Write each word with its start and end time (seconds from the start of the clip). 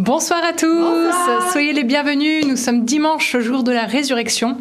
Bonsoir 0.00 0.42
à 0.42 0.54
tous, 0.54 1.52
soyez 1.52 1.74
les 1.74 1.84
bienvenus. 1.84 2.46
Nous 2.46 2.56
sommes 2.56 2.86
dimanche, 2.86 3.36
jour 3.36 3.62
de 3.62 3.70
la 3.70 3.84
résurrection, 3.84 4.56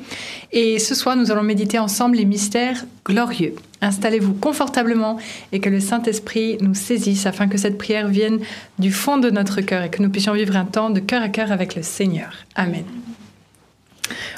et 0.51 0.79
ce 0.79 0.93
soir 0.93 1.15
nous 1.15 1.31
allons 1.31 1.43
méditer 1.43 1.79
ensemble 1.79 2.17
les 2.17 2.25
mystères 2.25 2.83
glorieux. 3.05 3.55
Installez-vous 3.79 4.33
confortablement 4.33 5.15
et 5.53 5.61
que 5.61 5.69
le 5.69 5.79
Saint-Esprit 5.79 6.57
nous 6.59 6.73
saisisse 6.73 7.25
afin 7.25 7.47
que 7.47 7.57
cette 7.57 7.77
prière 7.77 8.09
vienne 8.09 8.41
du 8.79 8.91
fond 8.91 9.17
de 9.17 9.29
notre 9.29 9.61
cœur 9.61 9.83
et 9.83 9.89
que 9.89 10.03
nous 10.03 10.09
puissions 10.09 10.33
vivre 10.33 10.57
un 10.57 10.65
temps 10.65 10.89
de 10.89 10.99
cœur 10.99 11.23
à 11.23 11.29
cœur 11.29 11.53
avec 11.53 11.73
le 11.75 11.83
Seigneur. 11.83 12.33
Amen. 12.55 12.83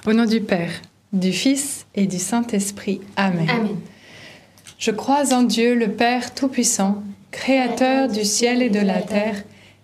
Au 0.05 0.13
nom 0.13 0.25
du 0.25 0.39
Père, 0.39 0.69
du 1.13 1.31
Fils 1.31 1.87
et 1.95 2.05
du 2.05 2.19
Saint-Esprit. 2.19 3.01
Amen. 3.15 3.49
Amen. 3.49 3.75
Je 4.77 4.91
crois 4.91 5.33
en 5.33 5.41
Dieu, 5.41 5.73
le 5.73 5.87
Père 5.87 6.35
Tout-Puissant, 6.35 7.01
Créateur 7.31 8.07
du 8.07 8.23
ciel 8.23 8.61
et 8.61 8.69
de 8.69 8.81
la 8.81 9.01
terre 9.01 9.41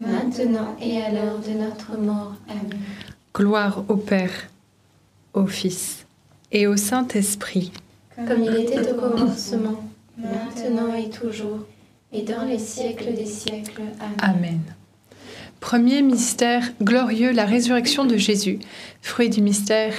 maintenant 0.00 0.76
et 0.80 1.02
à 1.02 1.10
l'heure 1.10 1.38
de 1.38 1.52
notre 1.52 1.98
mort. 1.98 2.34
Amen. 2.48 2.80
Gloire 3.34 3.84
au 3.88 3.96
Père, 3.96 4.48
au 5.34 5.46
Fils 5.46 6.06
et 6.52 6.66
au 6.66 6.76
Saint-Esprit. 6.76 7.72
Comme 8.26 8.44
il 8.44 8.56
était 8.56 8.90
au 8.92 8.94
commencement, 8.94 9.84
maintenant 10.16 10.94
et 10.94 11.10
toujours, 11.10 11.60
et 12.12 12.22
dans 12.22 12.44
les 12.44 12.58
siècles 12.58 13.14
des 13.14 13.26
siècles. 13.26 13.82
Amen. 14.00 14.16
Amen. 14.18 14.60
Premier 15.60 16.02
mystère 16.02 16.72
glorieux, 16.82 17.32
la 17.32 17.44
résurrection 17.44 18.04
de 18.04 18.16
Jésus. 18.16 18.58
Fruit 19.02 19.30
du 19.30 19.42
mystère, 19.42 19.94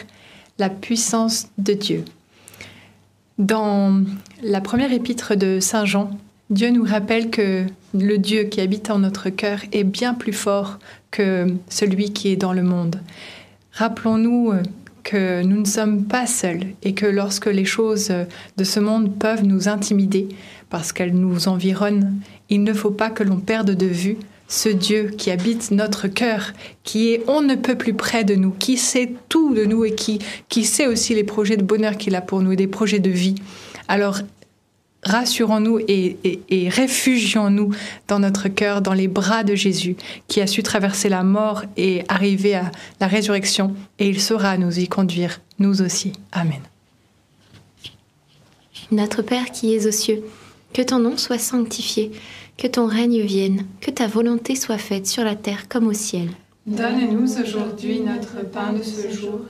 la 0.59 0.69
puissance 0.69 1.47
de 1.57 1.74
Dieu. 1.74 2.06
Dans 3.38 4.03
la 4.41 4.62
première 4.62 4.91
épître 4.91 5.36
de 5.36 5.59
Saint 5.59 5.86
Jean, 5.86 6.12
Dieu 6.50 6.69
nous 6.69 6.84
rappelle 6.84 7.30
que 7.30 7.66
le 7.94 8.18
Dieu 8.18 8.44
qui 8.44 8.62
habite 8.62 8.90
en 8.90 9.00
notre 9.00 9.30
cœur 9.30 9.59
est 9.72 9.84
bien 9.84 10.14
plus 10.14 10.34
fort 10.34 10.80
que 11.12 11.48
celui 11.70 12.14
qui 12.14 12.30
est 12.30 12.36
dans 12.36 12.53
le 12.53 12.64
monde. 12.64 13.00
Rappelons-nous 13.72 14.53
que 15.03 15.42
nous 15.42 15.62
ne 15.62 15.66
sommes 15.66 16.03
pas 16.03 16.28
seuls 16.28 16.66
et 16.84 16.94
que 16.94 17.06
lorsque 17.06 17.46
les 17.46 17.66
choses 17.66 18.12
de 18.58 18.64
ce 18.64 18.80
monde 18.80 19.18
peuvent 19.18 19.46
nous 19.46 19.70
intimider 19.70 20.28
parce 20.70 20.92
qu'elles 20.92 21.16
nous 21.16 21.48
environnent, 21.48 22.20
il 22.50 22.64
ne 22.64 22.74
faut 22.74 22.92
pas 22.92 23.09
que 23.09 23.24
l'on 23.24 23.40
perde 23.40 23.72
de 23.72 23.86
vue 23.86 24.18
ce 24.48 24.69
Dieu 24.69 25.12
qui 25.18 25.31
habite 25.31 25.72
notre 25.72 26.08
cœur, 26.08 26.54
qui 26.84 27.09
est 27.14 27.24
on 27.28 27.42
ne 27.42 27.56
peut 27.56 27.78
plus 27.78 27.94
près 27.94 28.24
de 28.24 28.36
nous, 28.36 28.52
qui 28.52 28.78
sait 28.78 29.14
tout 29.30 29.54
de 29.54 29.66
nous 29.66 29.86
et 29.86 29.94
qui, 29.94 30.19
qui 30.50 30.64
sait 30.64 30.88
aussi 30.88 31.14
les 31.16 31.24
projets 31.24 31.58
de 31.58 31.64
bonheur 31.64 31.98
qu'il 31.98 32.16
a 32.16 32.22
pour 32.22 32.42
nous 32.42 32.54
et 32.54 32.56
des 32.56 32.68
projets 32.68 33.00
de 33.00 33.09
vie. 33.09 33.36
Alors 33.88 34.19
rassurons-nous 35.03 35.80
et, 35.88 36.18
et, 36.24 36.41
et 36.50 36.69
réfugions-nous 36.69 37.74
dans 38.08 38.19
notre 38.19 38.50
cœur, 38.50 38.81
dans 38.81 38.94
les 38.94 39.08
bras 39.08 39.44
de 39.44 39.56
Jésus, 39.56 39.96
qui 40.28 40.41
a 40.41 40.47
su 40.47 40.63
traverser 40.63 41.09
la 41.09 41.24
mort 41.24 41.63
et 41.75 42.03
arriver 42.08 42.56
à 42.56 42.72
la 43.00 43.07
résurrection, 43.07 43.75
et 44.00 44.09
il 44.09 44.19
saura 44.19 44.57
nous 44.57 44.80
y 44.80 44.88
conduire, 44.88 45.41
nous 45.59 45.81
aussi. 45.81 46.13
Amen. 46.31 46.62
Notre 48.91 49.22
Père 49.22 49.52
qui 49.52 49.74
es 49.74 49.86
aux 49.86 49.91
cieux, 49.91 50.24
que 50.74 50.81
ton 50.81 51.00
nom 51.00 51.18
soit 51.18 51.40
sanctifié, 51.40 52.12
que 52.57 52.68
ton 52.68 52.88
règne 52.88 53.22
vienne, 53.22 53.66
que 53.81 53.91
ta 53.91 54.07
volonté 54.07 54.56
soit 54.56 54.78
faite 54.78 55.07
sur 55.07 55.24
la 55.24 55.36
terre 55.36 55.68
comme 55.68 55.88
au 55.88 55.94
ciel. 55.94 56.30
Donne-nous 56.66 57.40
aujourd'hui 57.40 58.02
notre 58.02 58.46
pain 58.50 58.74
de 58.74 58.84
ce 58.84 59.09
jour. 59.09 59.41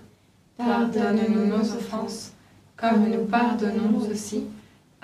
Pardonne-nous 0.58 1.46
nos 1.46 1.62
offenses, 1.62 2.34
comme 2.76 3.10
nous 3.10 3.26
pardonnons 3.26 4.08
aussi 4.12 4.44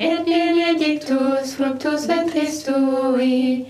et 0.00 0.18
benedictus 0.24 1.54
fructus 1.54 2.06
ventris 2.06 2.64
tui, 2.64 3.66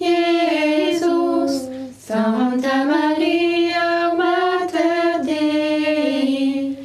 Iesus. 0.00 1.68
Santa 2.08 2.84
Maria, 2.86 4.14
Mater 4.16 5.22
Dei, 5.22 6.76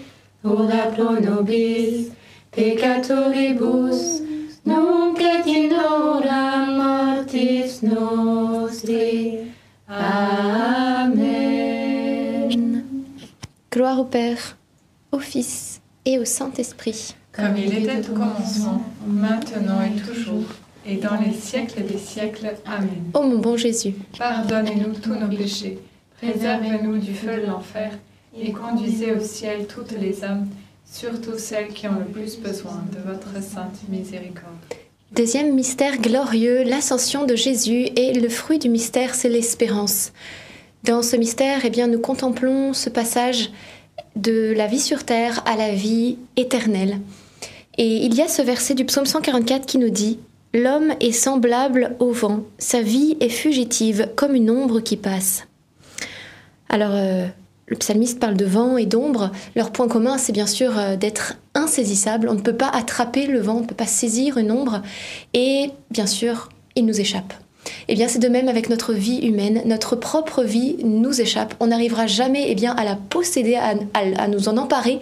ora 0.44 0.92
pro 0.94 1.12
nobis 1.20 2.12
peccatoribus, 2.52 4.22
nunc 4.66 5.22
et 5.22 5.48
in 5.48 5.72
hora 5.72 6.66
mortis 6.66 7.82
nostri. 7.84 9.54
Amen. 9.88 11.24
gloire 13.72 14.00
au 14.00 14.06
Père, 14.06 14.58
au 15.12 15.20
Fils 15.20 15.82
et 16.06 16.20
au 16.20 16.26
Saint-Esprit. 16.26 17.16
Comme 17.34 17.58
il 17.58 17.76
était 17.76 18.08
au 18.10 18.14
commencement, 18.14 18.84
maintenant 19.08 19.82
et 19.82 20.00
toujours, 20.00 20.46
et 20.86 20.98
dans 20.98 21.20
les 21.20 21.34
siècles 21.34 21.84
des 21.84 21.98
siècles. 21.98 22.54
Amen. 22.64 23.12
Ô 23.16 23.24
mon 23.24 23.40
bon 23.40 23.58
Jésus, 23.58 23.96
Pardonnez-nous 24.20 24.94
tous 25.02 25.16
nos 25.16 25.36
péchés, 25.36 25.80
préservez-nous 26.22 27.00
du 27.00 27.16
feu 27.16 27.42
de 27.42 27.48
l'enfer, 27.48 27.92
et 28.40 28.52
conduisez 28.52 29.14
au 29.14 29.20
ciel 29.20 29.66
toutes 29.66 30.00
les 30.00 30.24
âmes, 30.24 30.48
surtout 30.86 31.40
celles 31.40 31.70
qui 31.70 31.88
ont 31.88 31.98
le 31.98 32.06
plus 32.06 32.38
besoin 32.38 32.84
de 32.92 33.12
votre 33.12 33.44
sainte 33.44 33.80
miséricorde. 33.90 34.54
Deuxième 35.12 35.56
mystère 35.56 35.98
glorieux, 35.98 36.62
l'ascension 36.64 37.26
de 37.26 37.36
Jésus 37.36 37.88
et 37.96 38.14
le 38.14 38.30
fruit 38.30 38.60
du 38.60 38.70
mystère, 38.70 39.16
c'est 39.16 39.30
l'espérance. 39.30 40.12
Dans 40.84 41.02
ce 41.02 41.16
mystère, 41.16 41.62
eh 41.64 41.72
bien, 41.72 41.88
nous 41.88 42.00
contemplons 42.00 42.74
ce 42.74 42.92
passage 42.92 43.50
de 44.16 44.54
la 44.56 44.68
vie 44.68 44.80
sur 44.80 45.04
terre 45.04 45.42
à 45.48 45.56
la 45.56 45.74
vie 45.74 46.18
éternelle. 46.36 47.00
Et 47.78 48.06
il 48.06 48.14
y 48.14 48.22
a 48.22 48.28
ce 48.28 48.42
verset 48.42 48.76
du 48.76 48.86
psaume 48.86 49.06
144 49.06 49.66
qui 49.66 49.78
nous 49.78 49.90
dit 49.90 50.20
L'homme 50.54 50.94
est 51.00 51.12
semblable 51.12 51.96
au 52.00 52.12
vent, 52.12 52.44
sa 52.60 52.82
vie 52.82 53.18
est 53.20 53.30
fugitive 53.30 54.10
comme 54.16 54.36
une 54.36 54.52
ombre 54.52 54.82
qui 54.82 54.98
passe. 54.98 55.48
Alors, 56.70 56.92
euh, 56.94 57.28
le 57.66 57.76
psalmiste 57.76 58.20
parle 58.20 58.36
de 58.36 58.46
vent 58.46 58.78
et 58.78 58.86
d'ombre. 58.86 59.32
Leur 59.56 59.72
point 59.72 59.88
commun, 59.88 60.18
c'est 60.20 60.32
bien 60.32 60.46
sûr 60.46 60.78
euh, 60.78 60.96
d'être 60.96 61.36
insaisissable. 61.56 62.30
On 62.30 62.36
ne 62.36 62.42
peut 62.42 62.56
pas 62.56 62.70
attraper 62.70 63.26
le 63.26 63.40
vent, 63.40 63.58
on 63.58 63.62
ne 63.62 63.66
peut 63.66 63.74
pas 63.74 63.88
saisir 63.88 64.38
une 64.38 64.52
ombre. 64.52 64.84
Et 65.34 65.72
bien 65.90 66.06
sûr, 66.06 66.50
il 66.76 66.86
nous 66.86 67.00
échappe. 67.00 67.34
Eh 67.88 67.96
bien, 67.96 68.08
c'est 68.08 68.20
de 68.20 68.28
même 68.28 68.48
avec 68.48 68.70
notre 68.70 68.94
vie 68.94 69.20
humaine. 69.20 69.62
Notre 69.66 69.96
propre 69.96 70.44
vie 70.44 70.78
nous 70.84 71.22
échappe. 71.22 71.56
On 71.60 71.68
n'arrivera 71.68 72.08
jamais 72.08 72.46
eh 72.48 72.56
bien, 72.56 72.74
à 72.74 72.84
la 72.84 72.96
posséder, 72.96 73.56
à, 73.56 74.28
nous 74.28 74.50
en 74.50 74.58
emparer, 74.58 75.00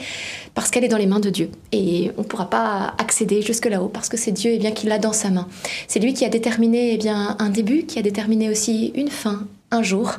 parce 0.53 0.69
qu'elle 0.69 0.83
est 0.83 0.89
dans 0.89 0.97
les 0.97 1.05
mains 1.05 1.19
de 1.19 1.29
Dieu. 1.29 1.49
Et 1.71 2.11
on 2.17 2.21
ne 2.21 2.27
pourra 2.27 2.49
pas 2.49 2.93
accéder 2.97 3.41
jusque 3.41 3.65
là-haut, 3.65 3.87
parce 3.87 4.09
que 4.09 4.17
c'est 4.17 4.31
Dieu 4.31 4.51
eh 4.53 4.57
bien, 4.57 4.71
qui 4.71 4.87
l'a 4.87 4.97
dans 4.97 5.13
sa 5.13 5.29
main. 5.29 5.47
C'est 5.87 5.99
lui 5.99 6.13
qui 6.13 6.25
a 6.25 6.29
déterminé 6.29 6.93
eh 6.93 6.97
bien, 6.97 7.35
un 7.39 7.49
début, 7.49 7.83
qui 7.83 7.99
a 7.99 8.01
déterminé 8.01 8.49
aussi 8.49 8.91
une 8.95 9.09
fin, 9.09 9.47
un 9.71 9.83
jour. 9.83 10.15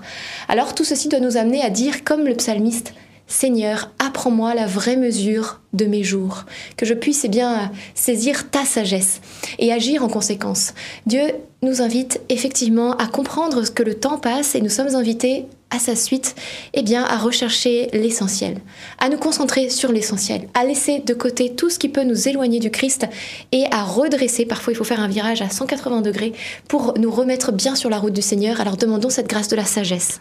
Alors 0.48 0.74
tout 0.74 0.84
ceci 0.84 1.08
doit 1.08 1.20
nous 1.20 1.36
amener 1.36 1.62
à 1.62 1.70
dire, 1.70 2.04
comme 2.04 2.26
le 2.26 2.34
psalmiste, 2.34 2.94
Seigneur, 3.32 3.90
apprends-moi 3.98 4.54
la 4.54 4.66
vraie 4.66 4.98
mesure 4.98 5.62
de 5.72 5.86
mes 5.86 6.04
jours, 6.04 6.44
que 6.76 6.84
je 6.84 6.92
puisse 6.92 7.24
eh 7.24 7.28
bien 7.28 7.72
saisir 7.94 8.50
ta 8.50 8.66
sagesse 8.66 9.22
et 9.58 9.72
agir 9.72 10.04
en 10.04 10.08
conséquence. 10.08 10.74
Dieu 11.06 11.22
nous 11.62 11.80
invite 11.80 12.20
effectivement 12.28 12.94
à 12.98 13.06
comprendre 13.06 13.64
que 13.72 13.82
le 13.82 13.94
temps 13.94 14.18
passe 14.18 14.54
et 14.54 14.60
nous 14.60 14.68
sommes 14.68 14.94
invités 14.94 15.46
à 15.70 15.78
sa 15.78 15.96
suite 15.96 16.34
eh 16.74 16.82
bien 16.82 17.04
à 17.04 17.16
rechercher 17.16 17.88
l'essentiel, 17.94 18.58
à 18.98 19.08
nous 19.08 19.16
concentrer 19.16 19.70
sur 19.70 19.92
l'essentiel, 19.92 20.46
à 20.52 20.64
laisser 20.64 20.98
de 20.98 21.14
côté 21.14 21.54
tout 21.54 21.70
ce 21.70 21.78
qui 21.78 21.88
peut 21.88 22.04
nous 22.04 22.28
éloigner 22.28 22.60
du 22.60 22.70
Christ 22.70 23.06
et 23.50 23.64
à 23.70 23.82
redresser, 23.82 24.44
parfois 24.44 24.74
il 24.74 24.76
faut 24.76 24.84
faire 24.84 25.00
un 25.00 25.08
virage 25.08 25.40
à 25.40 25.48
180 25.48 26.02
degrés 26.02 26.34
pour 26.68 26.98
nous 26.98 27.10
remettre 27.10 27.50
bien 27.50 27.76
sur 27.76 27.88
la 27.88 27.96
route 27.96 28.12
du 28.12 28.22
Seigneur. 28.22 28.60
Alors 28.60 28.76
demandons 28.76 29.08
cette 29.08 29.30
grâce 29.30 29.48
de 29.48 29.56
la 29.56 29.64
sagesse. 29.64 30.20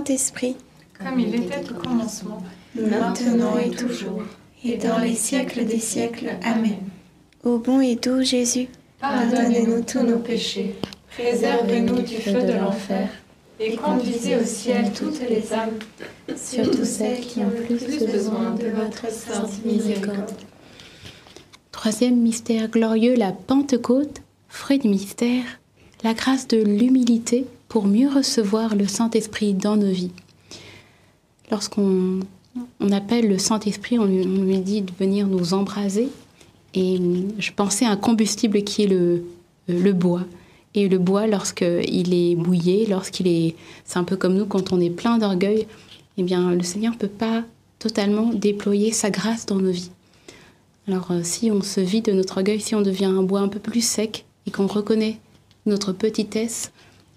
Saint-Esprit, 0.00 0.56
Comme 0.98 1.20
il 1.20 1.34
était 1.34 1.70
au 1.70 1.74
commencement, 1.74 2.42
maintenant 2.74 3.58
et 3.58 3.68
toujours, 3.68 4.22
et 4.64 4.78
dans 4.78 4.96
les 4.96 5.14
siècles 5.14 5.66
des 5.66 5.78
siècles. 5.78 6.30
Amen. 6.42 6.78
Ô 7.44 7.58
bon 7.58 7.82
et 7.82 7.96
doux 7.96 8.22
Jésus, 8.22 8.68
pardonnez-nous 8.98 9.82
tous 9.82 10.00
nos 10.00 10.18
péchés, 10.20 10.74
préservez-nous 11.10 12.00
du 12.00 12.16
feu 12.16 12.40
de 12.40 12.54
l'enfer, 12.54 13.10
et 13.58 13.76
conduisez 13.76 14.36
au 14.36 14.44
ciel 14.44 14.90
toutes 14.94 15.20
les 15.28 15.52
âmes, 15.52 15.78
surtout 16.34 16.86
celles 16.86 17.20
qui 17.20 17.40
ont 17.40 17.50
plus 17.50 17.76
plus 17.76 18.06
besoin 18.06 18.52
de 18.52 18.68
votre 18.68 19.12
sainte 19.12 19.62
miséricorde. 19.66 20.32
Troisième 21.72 22.16
mystère 22.16 22.70
glorieux, 22.70 23.16
la 23.16 23.32
Pentecôte, 23.32 24.22
fruit 24.48 24.78
du 24.78 24.88
mystère, 24.88 25.44
la 26.02 26.14
grâce 26.14 26.48
de 26.48 26.56
l'humilité 26.56 27.44
pour 27.70 27.86
mieux 27.86 28.08
recevoir 28.08 28.74
le 28.74 28.86
Saint-Esprit 28.86 29.54
dans 29.54 29.76
nos 29.76 29.92
vies. 29.92 30.10
Lorsqu'on 31.52 32.20
on 32.80 32.90
appelle 32.90 33.28
le 33.28 33.38
Saint-Esprit, 33.38 33.96
on, 33.96 34.06
lui- 34.06 34.58
dit 34.58 34.82
de 34.82 34.90
venir 34.98 35.28
nous 35.28 35.54
embraser. 35.54 36.08
Et 36.74 37.00
je 37.38 37.52
pensais 37.52 37.86
à 37.86 37.92
un 37.92 37.96
combustible 37.96 38.64
qui 38.64 38.82
est 38.82 38.86
le, 38.88 39.22
le 39.68 39.92
bois. 39.92 40.24
Et 40.74 40.88
le 40.88 40.98
bois, 40.98 41.28
lorsqu'il 41.28 42.12
est 42.12 42.34
mouillé, 42.34 42.86
lorsqu'il 42.86 43.28
est... 43.28 43.54
C'est 43.84 43.98
un 43.98 44.04
peu 44.04 44.16
comme 44.16 44.34
nous 44.34 44.46
quand 44.46 44.72
on 44.72 44.80
est 44.80 44.90
plein 44.90 45.18
d'orgueil, 45.18 45.68
eh 46.18 46.24
bien, 46.24 46.50
le 46.50 46.64
Seigneur 46.64 46.94
ne 46.94 46.98
peut 46.98 47.06
pas 47.06 47.44
totalement 47.78 48.34
déployer 48.34 48.90
sa 48.90 49.10
grâce 49.10 49.46
dans 49.46 49.56
nos 49.56 49.70
vies. 49.70 49.92
Alors 50.88 51.12
euh, 51.12 51.20
si 51.22 51.52
on 51.52 51.62
se 51.62 51.80
vide 51.80 52.06
de 52.06 52.12
notre 52.12 52.38
orgueil, 52.38 52.60
si 52.60 52.74
on 52.74 52.82
devient 52.82 53.04
un 53.04 53.22
bois 53.22 53.40
un 53.40 53.48
peu 53.48 53.60
plus 53.60 53.84
sec 53.84 54.24
et 54.46 54.50
qu'on 54.50 54.66
reconnaît 54.66 55.18
notre 55.66 55.92
petitesse, 55.92 56.72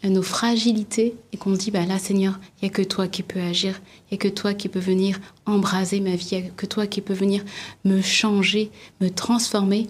nos 0.10 0.22
fragilités 0.22 1.16
et 1.32 1.38
qu'on 1.38 1.56
se 1.56 1.60
dit 1.60 1.72
bah 1.72 1.86
là 1.86 1.98
Seigneur, 1.98 2.40
il 2.62 2.66
n'y 2.66 2.70
a 2.70 2.74
que 2.74 2.82
toi 2.82 3.08
qui 3.08 3.24
peux 3.24 3.40
agir, 3.40 3.82
il 4.12 4.14
n'y 4.14 4.16
a 4.16 4.22
que 4.22 4.28
toi 4.28 4.54
qui 4.54 4.68
peux 4.68 4.80
venir 4.80 5.20
embraser 5.46 6.02
ma 6.02 6.16
vie, 6.16 6.28
il 6.32 6.42
n'y 6.42 6.48
a 6.48 6.50
que 6.52 6.66
toi 6.66 6.88
qui 6.88 7.02
peux 7.02 7.14
venir 7.14 7.44
me 7.86 8.02
changer, 8.02 8.70
me 9.00 9.10
transformer, 9.10 9.88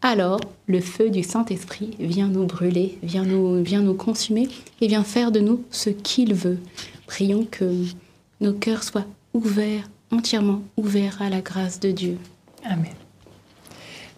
alors 0.00 0.40
le 0.66 0.80
feu 0.80 1.10
du 1.10 1.22
Saint-Esprit 1.22 1.90
vient 2.00 2.28
nous 2.28 2.46
brûler, 2.46 2.98
vient 3.02 3.24
nous, 3.24 3.62
vient 3.62 3.82
nous 3.82 3.94
consumer 3.94 4.48
et 4.80 4.88
vient 4.88 5.04
faire 5.04 5.30
de 5.30 5.40
nous 5.40 5.64
ce 5.70 5.90
qu'il 5.90 6.34
veut. 6.34 6.58
Prions 7.06 7.46
que 7.50 7.84
nos 8.40 8.52
cœurs 8.52 8.82
soient 8.82 9.06
ouverts, 9.34 9.88
entièrement 10.10 10.62
ouverts 10.76 11.22
à 11.22 11.30
la 11.30 11.40
grâce 11.40 11.78
de 11.78 11.90
Dieu. 11.90 12.18
Amen. 12.64 12.92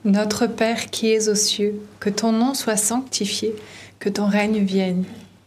Notre 0.04 0.46
Père 0.46 0.90
qui 0.90 1.08
es 1.08 1.28
aux 1.28 1.34
cieux, 1.34 1.80
que 1.98 2.10
ton 2.10 2.32
nom 2.32 2.52
soit 2.52 2.76
sanctifié, 2.76 3.54
que 3.98 4.10
ton 4.10 4.26
règne 4.26 4.62
vienne, 4.62 5.04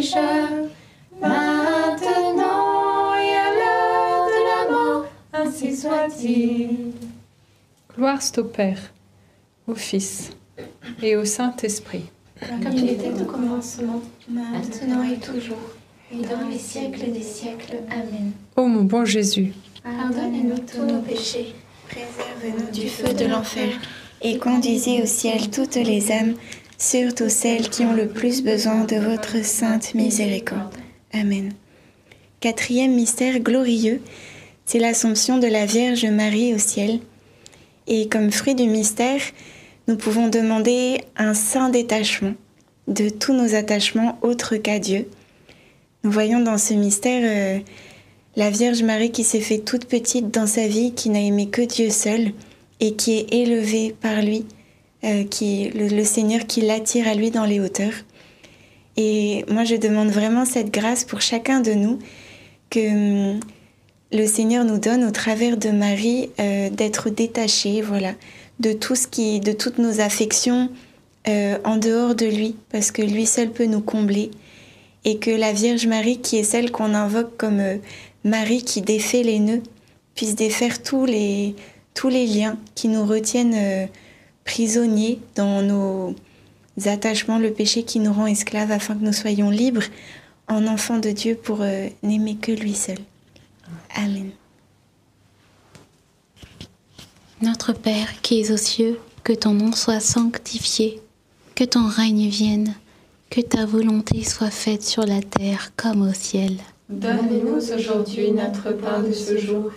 pécheurs, 0.00 0.48
maintenant 1.20 3.14
et 3.14 3.36
à 3.36 3.50
l'heure 3.58 4.26
de 4.34 4.40
la 4.48 4.70
mort, 4.72 5.06
ainsi 5.34 5.76
soit-il. 5.76 6.92
Gloire 7.94 8.22
soit 8.22 8.38
au 8.38 8.44
Père, 8.44 8.78
au 9.68 9.74
Fils 9.74 10.30
et 11.02 11.16
au 11.16 11.26
Saint-Esprit. 11.26 12.04
Comme 12.40 12.72
il 12.72 12.88
était 12.88 13.12
au 13.20 13.26
commencement, 13.26 14.00
maintenant 14.26 15.02
et 15.02 15.18
toujours, 15.18 15.74
et 16.10 16.22
dans 16.22 16.48
les 16.48 16.58
siècles 16.58 17.12
des 17.12 17.22
siècles. 17.22 17.76
Amen. 17.90 18.32
Ô 18.56 18.64
mon 18.64 18.84
bon 18.84 19.04
Jésus, 19.04 19.52
Pardonnez-nous 19.82 20.60
tous 20.60 20.82
nos 20.82 21.00
péchés, 21.00 21.54
Préserve-nous 21.88 22.70
du 22.70 22.88
feu 22.88 23.12
de 23.12 23.26
l'enfer 23.26 23.68
et 24.22 24.38
conduisez 24.38 25.02
au 25.02 25.06
ciel 25.06 25.50
toutes 25.50 25.76
les 25.76 26.12
âmes, 26.12 26.34
surtout 26.80 27.28
celles 27.28 27.68
qui 27.68 27.82
ont 27.82 27.92
le 27.92 28.08
plus 28.08 28.42
besoin 28.42 28.84
de 28.84 28.96
votre 28.96 29.44
sainte 29.44 29.94
miséricorde. 29.94 30.74
Amen. 31.12 31.52
Quatrième 32.40 32.94
mystère 32.94 33.38
glorieux, 33.38 34.00
c'est 34.64 34.78
l'assomption 34.78 35.38
de 35.38 35.46
la 35.46 35.66
Vierge 35.66 36.06
Marie 36.06 36.54
au 36.54 36.58
ciel. 36.58 37.00
Et 37.86 38.08
comme 38.08 38.32
fruit 38.32 38.54
du 38.54 38.66
mystère, 38.66 39.20
nous 39.88 39.96
pouvons 39.96 40.28
demander 40.28 41.02
un 41.16 41.34
saint 41.34 41.68
détachement 41.68 42.32
de 42.88 43.10
tous 43.10 43.34
nos 43.34 43.54
attachements 43.54 44.18
autres 44.22 44.56
qu'à 44.56 44.78
Dieu. 44.78 45.06
Nous 46.02 46.10
voyons 46.10 46.40
dans 46.40 46.58
ce 46.58 46.72
mystère 46.72 47.22
euh, 47.22 47.60
la 48.36 48.48
Vierge 48.48 48.82
Marie 48.82 49.10
qui 49.10 49.22
s'est 49.22 49.40
fait 49.40 49.58
toute 49.58 49.84
petite 49.84 50.30
dans 50.30 50.46
sa 50.46 50.66
vie, 50.66 50.94
qui 50.94 51.10
n'a 51.10 51.20
aimé 51.20 51.50
que 51.50 51.62
Dieu 51.62 51.90
seul 51.90 52.32
et 52.80 52.94
qui 52.94 53.18
est 53.18 53.34
élevée 53.34 53.94
par 54.00 54.22
lui, 54.22 54.46
euh, 55.02 55.24
qui 55.24 55.70
le, 55.70 56.04
Seigneur 56.04 56.46
qui 56.46 56.60
l'attire 56.60 57.08
à 57.08 57.14
lui 57.14 57.30
dans 57.30 57.46
les 57.46 57.58
hauteurs. 57.58 57.94
Et 58.98 59.46
moi, 59.48 59.64
je 59.64 59.76
demande 59.76 60.10
vraiment 60.10 60.44
cette 60.44 60.70
grâce 60.70 61.04
pour 61.04 61.22
chacun 61.22 61.60
de 61.60 61.72
nous 61.72 61.98
que 62.68 63.32
hum, 63.32 63.40
le 64.12 64.26
Seigneur 64.26 64.62
nous 64.64 64.76
donne 64.76 65.04
au 65.04 65.10
travers 65.10 65.56
de 65.56 65.70
Marie 65.70 66.28
euh, 66.38 66.68
d'être 66.68 67.08
détachés, 67.08 67.80
voilà, 67.80 68.12
de 68.58 68.74
tout 68.74 68.94
ce 68.94 69.06
qui, 69.06 69.40
de 69.40 69.52
toutes 69.52 69.78
nos 69.78 70.00
affections 70.00 70.68
euh, 71.28 71.56
en 71.64 71.78
dehors 71.78 72.14
de 72.14 72.26
lui, 72.26 72.56
parce 72.70 72.90
que 72.90 73.00
lui 73.00 73.24
seul 73.24 73.50
peut 73.50 73.64
nous 73.64 73.80
combler, 73.80 74.30
et 75.06 75.16
que 75.16 75.30
la 75.30 75.54
Vierge 75.54 75.86
Marie, 75.86 76.18
qui 76.18 76.36
est 76.36 76.44
celle 76.44 76.70
qu'on 76.70 76.92
invoque 76.92 77.38
comme 77.38 77.62
Marie 78.24 78.62
qui 78.64 78.82
défait 78.82 79.22
les 79.22 79.38
nœuds, 79.38 79.62
puisse 80.14 80.34
défaire 80.34 80.82
tous 80.82 81.06
les 81.06 81.54
tous 81.94 82.08
les 82.08 82.26
liens 82.26 82.58
qui 82.74 82.88
nous 82.88 83.06
retiennent 83.06 83.88
prisonniers 84.44 85.20
dans 85.34 85.62
nos 85.62 86.14
attachements, 86.86 87.38
le 87.38 87.52
péché 87.52 87.82
qui 87.82 87.98
nous 87.98 88.12
rend 88.12 88.26
esclaves, 88.26 88.72
afin 88.72 88.94
que 88.94 89.04
nous 89.04 89.12
soyons 89.12 89.50
libres 89.50 89.84
en 90.48 90.66
enfants 90.66 90.98
de 90.98 91.10
Dieu 91.10 91.34
pour 91.34 91.62
euh, 91.62 91.88
n'aimer 92.02 92.36
que 92.36 92.52
lui 92.52 92.74
seul. 92.74 92.98
Amen. 93.94 94.30
Notre 97.42 97.72
Père 97.72 98.20
qui 98.20 98.40
es 98.40 98.50
aux 98.50 98.56
cieux, 98.56 98.98
que 99.24 99.32
ton 99.32 99.54
nom 99.54 99.72
soit 99.72 100.00
sanctifié, 100.00 101.00
que 101.54 101.64
ton 101.64 101.86
règne 101.86 102.28
vienne, 102.28 102.74
que 103.30 103.40
ta 103.40 103.64
volonté 103.64 104.24
soit 104.24 104.50
faite 104.50 104.82
sur 104.82 105.06
la 105.06 105.22
terre 105.22 105.72
comme 105.76 106.02
au 106.02 106.12
ciel. 106.12 106.58
Donne-nous 106.88 107.72
aujourd'hui 107.72 108.32
notre 108.32 108.72
pain 108.72 109.02
de 109.02 109.12
ce 109.12 109.38
jour. 109.38 109.70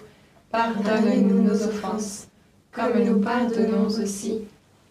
Pardonne-nous 0.52 1.44
nos 1.44 1.64
offenses, 1.64 2.28
comme 2.72 3.04
nous 3.04 3.20
pardonnons 3.20 3.88
aussi 3.88 4.42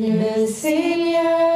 Le 0.00 0.46
Seigneur 0.46 1.47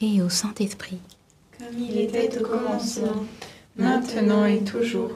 et 0.00 0.22
au 0.22 0.28
Saint-Esprit. 0.28 0.98
Comme 1.58 1.78
il 1.78 1.98
était 1.98 2.38
au 2.38 2.42
commencement, 2.42 3.24
maintenant 3.76 4.44
et 4.44 4.62
toujours, 4.64 5.12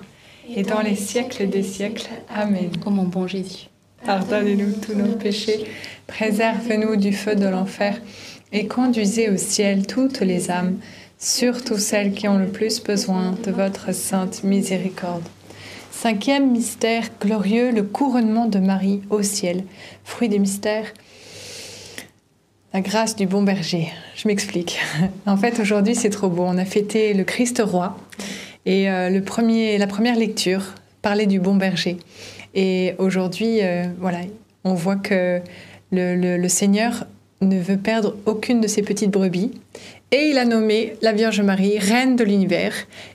et 0.49 0.63
dans 0.63 0.81
les 0.81 0.97
siècles 0.97 1.49
des 1.49 1.63
siècles. 1.63 2.09
Amen. 2.29 2.71
Ô 2.85 2.91
mon 2.91 3.05
bon 3.05 3.27
Jésus, 3.27 3.69
Pardonnez-nous 4.05 4.73
tous 4.85 4.95
nos 4.95 5.15
péchés, 5.15 5.65
préservez-nous 6.09 6.97
du 6.97 7.13
feu 7.13 7.37
de 7.37 7.47
l'enfer 7.47 8.01
et 8.53 8.67
conduisez 8.67 9.31
au 9.31 9.37
ciel 9.37 9.87
toutes 9.87 10.21
les 10.21 10.51
âmes, 10.51 10.79
surtout 11.19 11.79
celles 11.79 12.13
qui 12.13 12.27
ont 12.27 12.39
le 12.39 12.49
plus 12.49 12.83
besoin 12.83 13.37
de 13.45 13.53
votre 13.53 13.95
sainte 13.95 14.43
miséricorde. 14.43 15.23
Cinquième 15.93 16.51
mystère 16.51 17.05
glorieux, 17.21 17.71
le 17.71 17.85
couronnement 17.85 18.47
de 18.47 18.59
Marie 18.59 19.03
au 19.11 19.23
ciel. 19.23 19.63
Fruit 20.03 20.29
des 20.29 20.41
mystères, 20.41 20.93
la 22.73 22.81
grâce 22.81 23.17
du 23.17 23.27
bon 23.27 23.43
berger. 23.43 23.89
Je 24.17 24.29
m'explique. 24.29 24.79
En 25.27 25.37
fait, 25.37 25.61
aujourd'hui, 25.61 25.95
c'est 25.95 26.11
trop 26.11 26.29
beau. 26.29 26.45
On 26.47 26.59
a 26.59 26.65
fêté 26.65 27.15
le 27.15 27.25
Christ 27.25 27.63
roi 27.65 27.97
et 28.65 28.91
euh, 28.91 29.11
le 29.11 29.23
premier, 29.23 29.79
la 29.79 29.87
première 29.87 30.17
lecture 30.17 30.63
parlait 31.03 31.27
du 31.27 31.41
bon 31.41 31.57
berger. 31.57 31.99
Et 32.55 32.95
aujourd'hui, 32.99 33.59
euh, 33.63 33.85
voilà, 33.99 34.21
on 34.65 34.75
voit 34.75 34.97
que 34.97 35.41
le, 35.91 36.37
le 36.37 36.49
Seigneur 36.49 37.07
ne 37.43 37.59
veut 37.59 37.77
perdre 37.77 38.17
aucune 38.25 38.61
de 38.61 38.69
ses 38.69 38.83
petites 38.83 39.11
brebis. 39.11 39.51
Et 40.11 40.29
il 40.29 40.39
a 40.39 40.45
nommé 40.45 40.95
la 41.01 41.13
Vierge 41.13 41.41
Marie 41.41 41.79
reine 41.79 42.17
de 42.17 42.25
l'univers. 42.25 42.75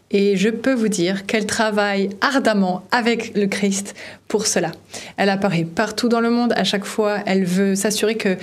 Et 0.09 0.35
je 0.35 0.49
peux 0.49 0.73
vous 0.73 0.87
dire 0.87 1.25
qu'elle 1.25 1.45
travaille 1.45 2.09
ardemment 2.21 2.83
avec 2.91 3.35
le 3.35 3.45
Christ 3.45 3.93
pour 4.27 4.47
cela. 4.47 4.71
Elle 5.15 5.29
apparaît 5.29 5.63
partout 5.63 6.09
dans 6.09 6.21
le 6.21 6.31
monde. 6.31 6.53
À 6.55 6.63
chaque 6.63 6.85
fois, 6.85 7.19
elle 7.25 7.45
veut 7.45 7.75
s'assurer 7.75 8.15
que 8.15 8.37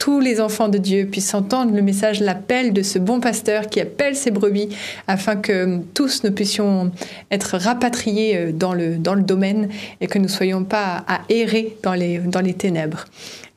tous 0.00 0.18
les 0.18 0.40
enfants 0.40 0.68
de 0.68 0.78
Dieu 0.78 1.04
puissent 1.04 1.34
entendre 1.34 1.74
le 1.74 1.82
message, 1.82 2.20
l'appel 2.20 2.72
de 2.72 2.82
ce 2.82 2.98
bon 2.98 3.20
pasteur 3.20 3.66
qui 3.66 3.82
appelle 3.82 4.16
ses 4.16 4.30
brebis 4.30 4.70
afin 5.06 5.36
que 5.36 5.80
tous 5.92 6.24
nous 6.24 6.32
puissions 6.32 6.90
être 7.30 7.58
rapatriés 7.58 8.36
euh, 8.36 8.50
dans 8.50 8.72
le, 8.72 8.96
dans 8.96 9.14
le 9.14 9.22
domaine 9.22 9.68
et 10.00 10.06
que 10.06 10.16
nous 10.18 10.24
ne 10.24 10.30
soyons 10.30 10.64
pas 10.64 11.04
à 11.06 11.20
errer 11.28 11.76
dans 11.82 11.92
les, 11.92 12.18
dans 12.18 12.40
les 12.40 12.54
ténèbres. 12.54 13.04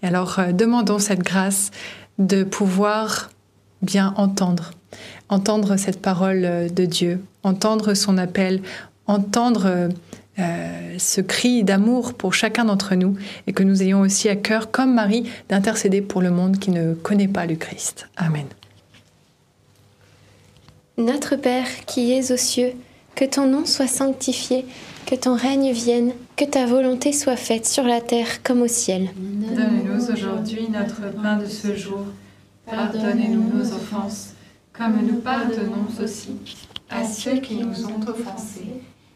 Alors, 0.04 0.38
euh, 0.38 0.52
demandons 0.52 1.00
cette 1.00 1.24
grâce 1.24 1.72
de 2.20 2.44
pouvoir 2.44 3.32
bien 3.82 4.14
entendre, 4.18 4.72
entendre 5.30 5.78
cette 5.78 6.02
parole 6.02 6.42
euh, 6.44 6.68
de 6.68 6.84
Dieu, 6.84 7.22
entendre 7.44 7.94
son 7.94 8.18
appel, 8.18 8.62
entendre 9.08 9.90
euh, 10.40 10.96
ce 10.98 11.22
cri 11.22 11.64
d'amour 11.64 12.16
pour 12.16 12.34
chacun 12.34 12.66
d'entre 12.66 12.96
nous 12.96 13.16
et 13.46 13.54
que 13.54 13.62
nous 13.62 13.84
ayons 13.84 14.02
aussi 14.02 14.30
à 14.30 14.36
cœur, 14.36 14.72
comme 14.72 14.94
Marie, 14.94 15.30
d'intercéder 15.50 16.02
pour 16.02 16.22
le 16.22 16.32
monde 16.32 16.58
qui 16.58 16.72
ne 16.72 16.94
connaît 16.96 17.28
pas 17.28 17.46
le 17.46 17.56
Christ. 17.56 18.08
Amen. 18.18 18.48
Notre 20.98 21.36
Père 21.36 21.68
qui 21.86 22.14
es 22.14 22.32
aux 22.32 22.38
cieux, 22.38 22.74
que 23.16 23.26
ton 23.26 23.48
nom 23.48 23.66
soit 23.66 23.88
sanctifié, 23.88 24.66
que 25.06 25.16
ton 25.16 25.36
règne 25.36 25.72
vienne, 25.72 26.14
que 26.36 26.46
ta 26.46 26.66
volonté 26.66 27.14
soit 27.14 27.36
faite 27.36 27.68
sur 27.68 27.84
la 27.84 28.02
terre 28.02 28.42
comme 28.42 28.62
au 28.62 28.68
ciel. 28.68 29.10
Donne-nous 29.16 30.12
aujourd'hui 30.12 30.68
notre 30.72 31.14
pain 31.22 31.38
de 31.38 31.46
ce 31.46 31.76
jour. 31.76 32.06
Pardonnez-nous 32.66 33.56
nos 33.56 33.74
offenses, 33.74 34.34
comme 34.72 35.00
nous 35.06 35.20
pardonnons 35.20 35.86
aussi 36.02 36.38
à 36.90 37.06
ceux 37.06 37.38
qui 37.38 37.56
nous 37.58 37.86
ont 37.86 38.00
offensés 38.08 38.82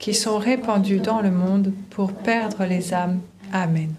qui 0.00 0.14
sont 0.14 0.38
répandus 0.38 0.98
dans 0.98 1.20
le 1.20 1.30
monde 1.30 1.72
pour 1.90 2.12
perdre 2.12 2.64
les 2.64 2.92
âmes. 2.92 3.20
Amen. 3.52 3.94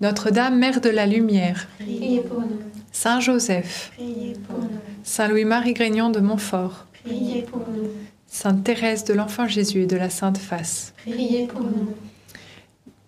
Notre-Dame, 0.00 0.58
Mère 0.58 0.80
de 0.80 0.88
la 0.88 1.06
Lumière, 1.06 1.68
priez 1.78 2.20
pour 2.20 2.40
nous. 2.40 2.60
Saint 2.92 3.20
Joseph, 3.20 3.90
priez 3.96 4.34
pour 4.48 4.58
nous. 4.58 4.70
Saint 5.02 5.28
Louis-Marie 5.28 5.74
Grignon 5.74 6.10
de 6.10 6.20
Montfort, 6.20 6.86
priez 7.04 7.42
pour 7.42 7.60
nous. 7.68 7.90
Sainte 8.26 8.64
Thérèse 8.64 9.04
de 9.04 9.12
l'Enfant 9.12 9.46
Jésus 9.46 9.82
et 9.82 9.86
de 9.86 9.96
la 9.96 10.08
Sainte 10.08 10.38
Face, 10.38 10.94
priez 10.96 11.46
pour 11.46 11.62
nous. 11.62 11.94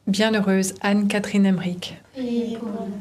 Bienheureuse 0.08 0.74
Anne-Catherine 0.82 1.46
Emmerich, 1.46 1.96
priez 2.12 2.56
pour 2.58 2.68
nous. 2.68 2.98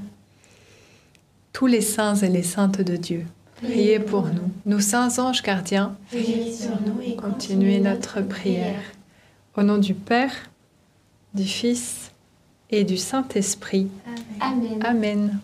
Tous 1.51 1.67
les 1.67 1.81
saints 1.81 2.15
et 2.15 2.29
les 2.29 2.43
saintes 2.43 2.81
de 2.81 2.95
Dieu, 2.95 3.25
Priez 3.63 3.99
pour 3.99 4.25
nous. 4.27 4.51
Nos 4.65 4.79
saints 4.79 5.19
anges 5.19 5.41
gardiens, 5.41 5.95
veillez 6.11 6.51
sur 6.53 6.71
nous 6.81 7.01
et 7.01 7.15
continuez 7.15 7.79
notre 7.79 8.21
prière. 8.21 8.81
Au 9.55 9.63
nom 9.63 9.77
du 9.77 9.93
Père, 9.93 10.33
du 11.33 11.45
Fils 11.45 12.11
et 12.69 12.83
du 12.83 12.97
Saint-Esprit. 12.97 13.87
Amen. 14.39 14.79
Amen. 14.83 15.39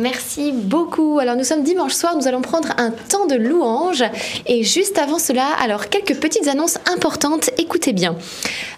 Merci 0.00 0.52
beaucoup. 0.52 1.18
Alors 1.18 1.36
nous 1.36 1.44
sommes 1.44 1.62
dimanche 1.62 1.92
soir, 1.92 2.16
nous 2.16 2.26
allons 2.26 2.40
prendre 2.40 2.68
un 2.78 2.90
temps 2.90 3.26
de 3.26 3.34
louange 3.34 4.02
et 4.46 4.64
juste 4.64 4.96
avant 4.96 5.18
cela, 5.18 5.44
alors 5.62 5.90
quelques 5.90 6.16
petites 6.16 6.48
annonces 6.48 6.78
importantes, 6.90 7.50
écoutez 7.58 7.92
bien. 7.92 8.16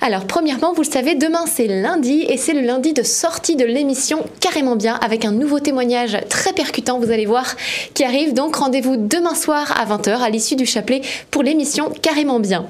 Alors 0.01 0.27
premièrement, 0.27 0.73
vous 0.73 0.83
le 0.83 0.91
savez, 0.91 1.15
demain 1.15 1.45
c'est 1.47 1.69
lundi 1.69 2.27
et 2.29 2.37
c'est 2.37 2.55
le 2.55 2.63
lundi 2.63 2.93
de 2.93 3.05
sortie 3.05 3.55
de 3.55 3.65
l'émission 3.65 4.25
Carrément 4.41 4.75
bien 4.75 4.99
avec 5.01 5.25
un 5.25 5.31
nouveau 5.31 5.61
témoignage 5.61 6.19
très 6.29 6.53
percutant, 6.53 6.99
vous 6.99 7.13
allez 7.13 7.27
voir, 7.27 7.55
qui 7.95 8.03
arrive. 8.03 8.35
Donc 8.35 8.57
rendez-vous 8.57 8.97
demain 8.97 9.37
soir 9.37 9.73
à 9.79 9.87
20h 9.87 10.21
à 10.21 10.29
l'issue 10.29 10.57
du 10.57 10.67
chapelet 10.67 11.03
pour 11.31 11.45
l'émission 11.45 11.93
Carrément 12.03 12.41
bien. 12.41 12.67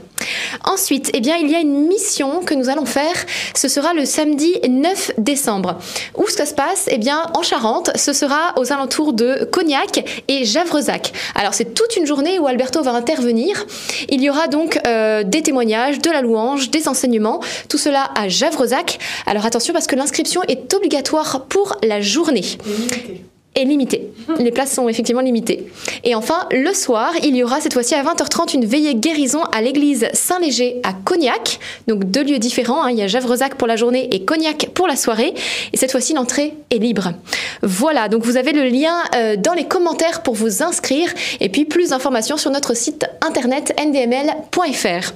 Ensuite, 0.64 1.10
eh 1.14 1.20
bien, 1.20 1.36
il 1.36 1.50
y 1.50 1.54
a 1.54 1.60
une 1.60 1.86
mission 1.86 2.40
que 2.40 2.54
nous 2.54 2.68
allons 2.68 2.86
faire. 2.86 3.14
Ce 3.54 3.68
sera 3.68 3.94
le 3.94 4.04
samedi 4.04 4.54
9 4.68 5.12
décembre. 5.18 5.78
Où 6.16 6.26
ça 6.28 6.46
se 6.46 6.54
passe? 6.54 6.88
Eh 6.88 6.98
bien, 6.98 7.26
en 7.34 7.42
Charente, 7.42 7.90
ce 7.96 8.12
sera 8.12 8.41
aux 8.56 8.72
alentours 8.72 9.12
de 9.12 9.48
Cognac 9.50 10.22
et 10.28 10.44
Javrezac. 10.44 11.12
Alors, 11.34 11.54
c'est 11.54 11.74
toute 11.74 11.96
une 11.96 12.06
journée 12.06 12.38
où 12.38 12.46
Alberto 12.46 12.82
va 12.82 12.92
intervenir. 12.92 13.66
Il 14.08 14.22
y 14.22 14.30
aura 14.30 14.48
donc 14.48 14.78
euh, 14.86 15.22
des 15.22 15.42
témoignages, 15.42 16.00
de 16.00 16.10
la 16.10 16.22
louange, 16.22 16.70
des 16.70 16.88
enseignements. 16.88 17.40
Tout 17.68 17.78
cela 17.78 18.10
à 18.14 18.28
Javrezac. 18.28 18.98
Alors, 19.26 19.46
attention 19.46 19.72
parce 19.72 19.86
que 19.86 19.96
l'inscription 19.96 20.42
est 20.48 20.72
obligatoire 20.74 21.46
pour 21.48 21.76
la 21.82 22.00
journée 22.00 22.44
est 23.54 23.64
limité. 23.64 24.10
Les 24.38 24.50
places 24.50 24.72
sont 24.72 24.88
effectivement 24.88 25.20
limitées. 25.20 25.66
Et 26.04 26.14
enfin, 26.14 26.46
le 26.50 26.72
soir, 26.72 27.12
il 27.22 27.36
y 27.36 27.44
aura 27.44 27.60
cette 27.60 27.74
fois-ci 27.74 27.94
à 27.94 28.02
20h30 28.02 28.54
une 28.54 28.64
veillée 28.64 28.94
guérison 28.94 29.42
à 29.52 29.60
l'église 29.60 30.08
Saint-Léger 30.14 30.80
à 30.82 30.92
Cognac. 30.92 31.58
Donc 31.86 32.04
deux 32.04 32.24
lieux 32.24 32.38
différents. 32.38 32.84
Hein. 32.84 32.90
Il 32.90 32.98
y 32.98 33.02
a 33.02 33.06
Javrezac 33.06 33.56
pour 33.56 33.68
la 33.68 33.76
journée 33.76 34.08
et 34.12 34.24
Cognac 34.24 34.70
pour 34.74 34.86
la 34.86 34.96
soirée. 34.96 35.34
Et 35.72 35.76
cette 35.76 35.92
fois-ci, 35.92 36.14
l'entrée 36.14 36.54
est 36.70 36.78
libre. 36.78 37.12
Voilà, 37.62 38.08
donc 38.08 38.24
vous 38.24 38.36
avez 38.36 38.52
le 38.52 38.64
lien 38.64 38.94
euh, 39.14 39.36
dans 39.36 39.52
les 39.52 39.64
commentaires 39.64 40.22
pour 40.22 40.34
vous 40.34 40.62
inscrire. 40.62 41.08
Et 41.40 41.48
puis 41.48 41.64
plus 41.64 41.90
d'informations 41.90 42.38
sur 42.38 42.50
notre 42.50 42.74
site 42.74 43.04
internet 43.20 43.74
ndml.fr. 43.78 45.12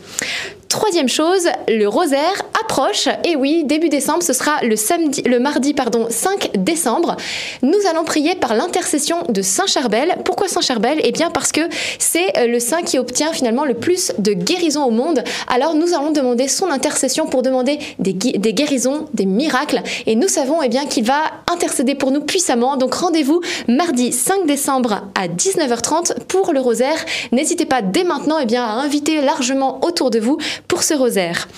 Troisième 0.68 1.08
chose, 1.08 1.48
le 1.68 1.86
rosaire 1.86 2.42
approche. 2.60 3.08
Et 3.24 3.36
oui, 3.36 3.62
début 3.64 3.88
décembre, 3.88 4.22
ce 4.24 4.32
sera 4.32 4.62
le 4.62 4.74
samedi, 4.74 5.22
le 5.22 5.38
mardi, 5.38 5.74
pardon, 5.74 6.08
5 6.10 6.50
décembre. 6.58 7.16
Nous 7.62 7.78
allons 7.88 8.04
prier 8.04 8.34
par 8.34 8.54
l'intercession 8.54 9.18
de 9.28 9.42
Saint 9.42 9.66
Charbel. 9.66 10.16
Pourquoi 10.24 10.48
Saint 10.48 10.60
Charbel? 10.60 11.00
Eh 11.04 11.12
bien, 11.12 11.30
parce 11.30 11.52
que 11.52 11.60
c'est 12.00 12.36
euh, 12.36 12.48
le 12.48 12.58
saint 12.58 12.82
qui 12.82 12.98
obtient 12.98 13.32
finalement 13.32 13.64
le 13.64 13.74
plus 13.74 14.12
de 14.18 14.32
guérisons 14.32 14.84
au 14.84 14.90
monde. 14.90 15.22
Alors, 15.46 15.74
nous 15.74 15.94
allons 15.94 16.10
demander 16.10 16.48
son 16.48 16.70
intercession 16.70 17.26
pour 17.26 17.42
demander 17.42 17.78
des, 18.00 18.12
guérisons, 18.12 19.06
des 19.14 19.26
miracles. 19.26 19.82
Et 20.06 20.16
nous 20.16 20.28
savons 20.28 20.62
eh 20.62 20.68
bien 20.68 20.86
qu'il 20.86 21.04
va 21.04 21.22
intercéder 21.52 21.94
pour 21.94 22.10
nous 22.10 22.22
puissamment. 22.22 22.76
Donc, 22.76 22.94
rendez-vous 22.94 23.40
mardi 23.68 24.10
5 24.10 24.46
décembre 24.46 25.02
à 25.14 25.28
19h30 25.28 26.24
pour 26.26 26.52
le 26.52 26.60
rosaire. 26.60 26.98
N'hésitez 27.30 27.66
pas 27.66 27.82
dès 27.82 28.04
maintenant 28.04 28.38
eh 28.40 28.46
bien, 28.46 28.64
à 28.64 28.72
inviter 28.72 29.20
largement 29.20 29.80
autour 29.84 30.10
de 30.10 30.18
vous 30.18 30.38
pour 30.68 30.82
ce 30.82 30.94
rosaire. 30.94 31.48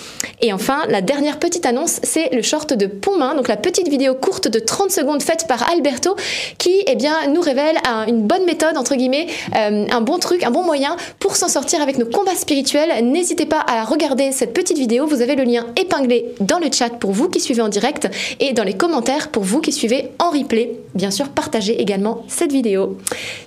Et 0.41 0.53
enfin, 0.53 0.83
la 0.89 1.01
dernière 1.01 1.39
petite 1.39 1.65
annonce, 1.65 1.99
c'est 2.03 2.33
le 2.33 2.41
short 2.41 2.73
de 2.73 2.85
Pontmain, 2.85 3.35
donc 3.35 3.47
la 3.47 3.57
petite 3.57 3.89
vidéo 3.89 4.15
courte 4.15 4.47
de 4.47 4.59
30 4.59 4.91
secondes 4.91 5.21
faite 5.21 5.45
par 5.47 5.69
Alberto 5.69 6.15
qui 6.57 6.83
eh 6.87 6.95
bien, 6.95 7.27
nous 7.27 7.41
révèle 7.41 7.77
une 8.07 8.23
bonne 8.23 8.45
méthode, 8.45 8.77
entre 8.77 8.95
guillemets, 8.95 9.27
euh, 9.55 9.85
un 9.89 10.01
bon 10.01 10.19
truc, 10.19 10.43
un 10.43 10.51
bon 10.51 10.63
moyen 10.63 10.95
pour 11.19 11.35
s'en 11.35 11.47
sortir 11.47 11.81
avec 11.81 11.97
nos 11.97 12.05
combats 12.05 12.35
spirituels. 12.35 13.05
N'hésitez 13.05 13.45
pas 13.45 13.63
à 13.67 13.83
regarder 13.83 14.31
cette 14.31 14.53
petite 14.53 14.77
vidéo, 14.77 15.05
vous 15.05 15.21
avez 15.21 15.35
le 15.35 15.43
lien 15.43 15.65
épinglé 15.75 16.33
dans 16.39 16.59
le 16.59 16.67
chat 16.71 16.89
pour 16.89 17.11
vous 17.11 17.29
qui 17.29 17.39
suivez 17.39 17.61
en 17.61 17.69
direct 17.69 18.07
et 18.39 18.53
dans 18.53 18.63
les 18.63 18.73
commentaires 18.73 19.29
pour 19.29 19.43
vous 19.43 19.61
qui 19.61 19.71
suivez 19.71 20.11
en 20.19 20.29
replay. 20.29 20.79
Bien 20.95 21.11
sûr, 21.11 21.29
partagez 21.29 21.81
également 21.81 22.23
cette 22.27 22.51
vidéo. 22.51 22.97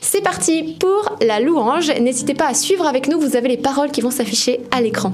C'est 0.00 0.22
parti 0.22 0.76
pour 0.78 1.16
la 1.20 1.40
louange. 1.40 1.90
N'hésitez 2.00 2.34
pas 2.34 2.46
à 2.46 2.54
suivre 2.54 2.86
avec 2.86 3.08
nous, 3.08 3.20
vous 3.20 3.36
avez 3.36 3.48
les 3.48 3.56
paroles 3.56 3.90
qui 3.90 4.00
vont 4.00 4.10
s'afficher 4.10 4.60
à 4.70 4.80
l'écran. 4.80 5.12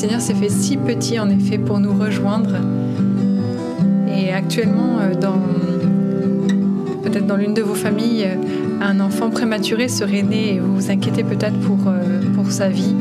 Seigneur 0.00 0.22
s'est 0.22 0.32
fait 0.32 0.48
si 0.48 0.78
petit 0.78 1.20
en 1.20 1.28
effet 1.28 1.58
pour 1.58 1.78
nous 1.78 1.92
rejoindre. 1.92 2.56
Et 4.08 4.32
actuellement, 4.32 4.98
euh, 4.98 5.12
peut-être 7.02 7.26
dans 7.26 7.36
l'une 7.36 7.52
de 7.52 7.60
vos 7.60 7.74
familles, 7.74 8.24
euh, 8.24 8.36
un 8.80 8.98
enfant 9.00 9.28
prématuré 9.28 9.88
serait 9.88 10.22
né 10.22 10.54
et 10.54 10.58
vous 10.58 10.74
vous 10.74 10.90
inquiétez 10.90 11.22
peut-être 11.22 11.60
pour, 11.60 11.80
euh, 11.86 12.22
pour 12.34 12.50
sa 12.50 12.70
vie. 12.70 12.94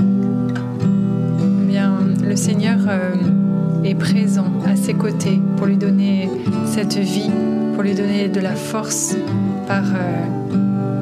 Eh 0.00 1.66
bien, 1.66 1.98
le 2.26 2.36
Seigneur 2.36 2.78
est 3.84 3.94
présent 3.94 4.50
à 4.64 4.76
ses 4.76 4.94
côtés 4.94 5.38
pour 5.58 5.66
lui 5.66 5.76
donner 5.76 6.30
cette 6.64 6.96
vie, 6.96 7.30
pour 7.74 7.82
lui 7.82 7.94
donner 7.94 8.28
de 8.28 8.40
la 8.40 8.54
force 8.54 9.14
par, 9.68 9.84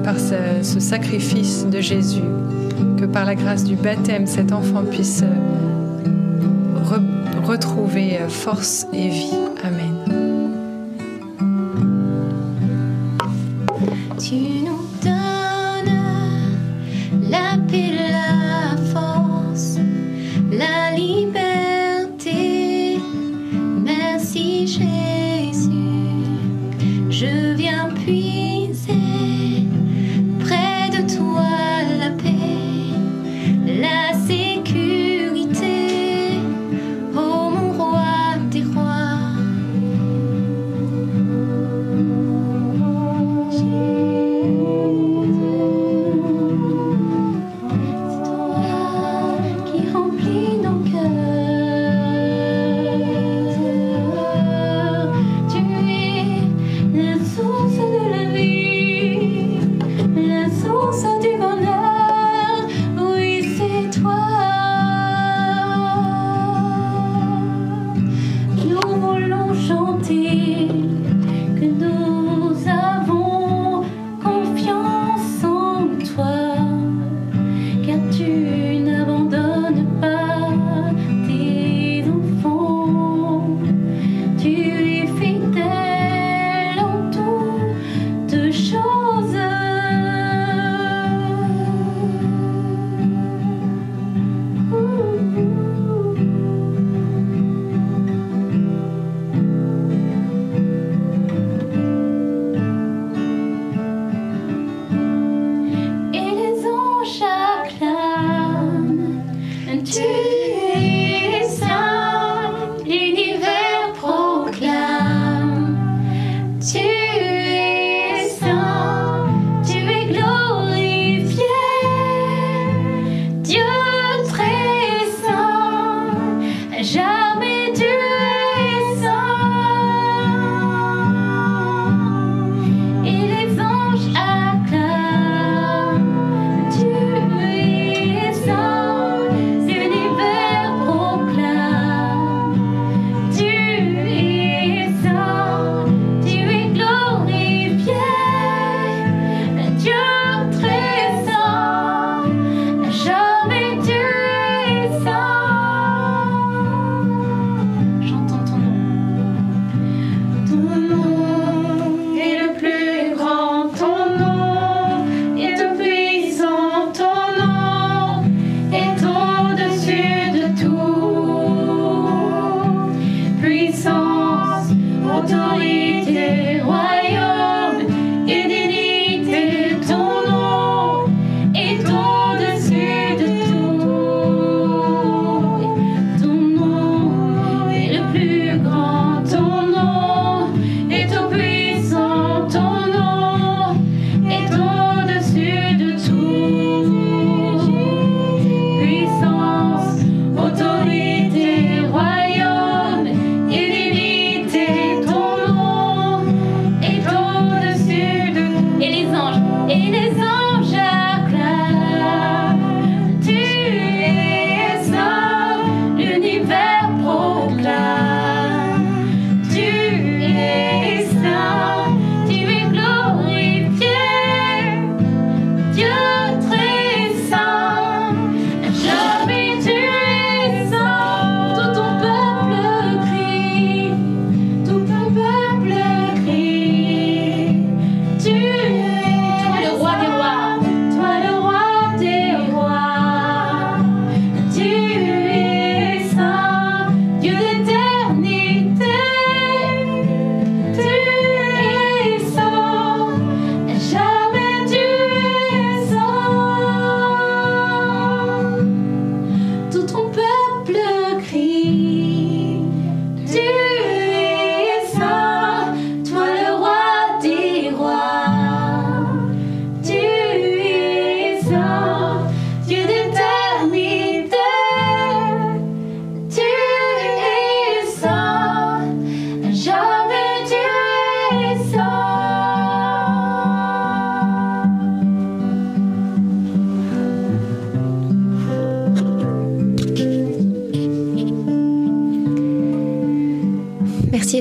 par 0.03 0.17
ce 0.19 0.81
sacrifice 0.81 1.65
de 1.71 1.81
Jésus 1.81 2.25
que 2.99 3.05
par 3.05 3.25
la 3.25 3.35
grâce 3.35 3.63
du 3.63 3.77
baptême, 3.77 4.27
cet 4.27 4.53
enfant 4.53 4.83
puisse 4.83 5.23
retrouver 7.45 8.19
euh, 8.21 8.29
force 8.29 8.87
et 8.93 9.09
vie. 9.09 9.31
Amen. 9.63 9.84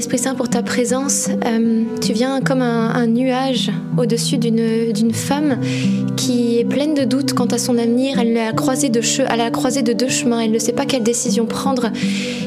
Esprit 0.04 0.18
Saint 0.18 0.36
pour 0.36 0.50
ta 0.50 0.62
présence. 0.62 1.30
Euh, 1.46 1.84
tu 2.02 2.12
viens 2.12 2.42
comme 2.42 2.62
un, 2.62 3.08
nuage 3.08 3.72
au-dessus 3.98 4.38
d'une 4.38 5.14
femme 5.14 5.60
qui 6.18 6.60
est 6.60 6.66
pleine 6.66 6.94
de 6.94 7.06
doutes 7.06 7.32
quant 7.32 7.46
à 7.46 7.58
son 7.58 7.78
avenir. 7.78 8.20
Elle 8.20 8.36
est 8.36 8.42
à 8.42 8.48
la 8.48 8.52
croisée 8.52 8.90
de, 8.90 9.00
à 9.32 9.38
la 9.38 9.50
croisée 9.50 9.82
de 9.82 9.94
deux 9.94 10.10
chemins. 10.10 10.42
Elle 10.42 10.52
ne 10.52 10.60
sait 10.60 10.74
pas 10.74 10.86
quelle 10.86 11.04
décision 11.04 11.46
prendre. 11.46 11.90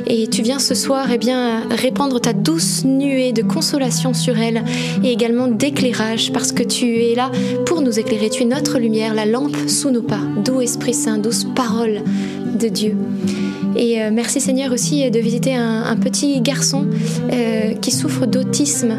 Et 0.06 0.26
tu 0.26 0.42
viens 0.42 0.58
ce 0.58 0.74
soir 0.74 1.06
eh 1.10 1.16
bien, 1.16 1.62
répandre 1.70 2.20
ta 2.20 2.34
douce 2.34 2.84
nuée 2.84 3.32
de 3.32 3.40
consolation 3.40 4.12
sur 4.12 4.38
elle 4.38 4.62
et 5.02 5.10
également 5.10 5.48
d'éclairage 5.48 6.34
parce 6.34 6.52
que 6.52 6.62
tu 6.62 7.04
es 7.04 7.14
là 7.14 7.30
pour 7.64 7.80
nous 7.80 7.98
éclairer. 7.98 8.28
Tu 8.28 8.42
es 8.42 8.46
notre 8.46 8.78
lumière, 8.78 9.14
la 9.14 9.24
lampe 9.24 9.56
sous 9.66 9.90
nos 9.90 10.02
pas. 10.02 10.20
Doux 10.44 10.60
Esprit 10.60 10.92
Saint, 10.92 11.16
douce 11.16 11.46
parole 11.54 12.02
de 12.56 12.68
Dieu. 12.68 12.96
Et 13.76 14.00
euh, 14.00 14.10
merci 14.12 14.40
Seigneur 14.40 14.72
aussi 14.72 15.10
de 15.10 15.18
visiter 15.18 15.54
un, 15.54 15.96
petit 15.96 16.40
garçon 16.40 16.86
euh, 17.32 17.74
qui 17.74 17.90
souffre 17.90 18.26
d'autisme. 18.26 18.92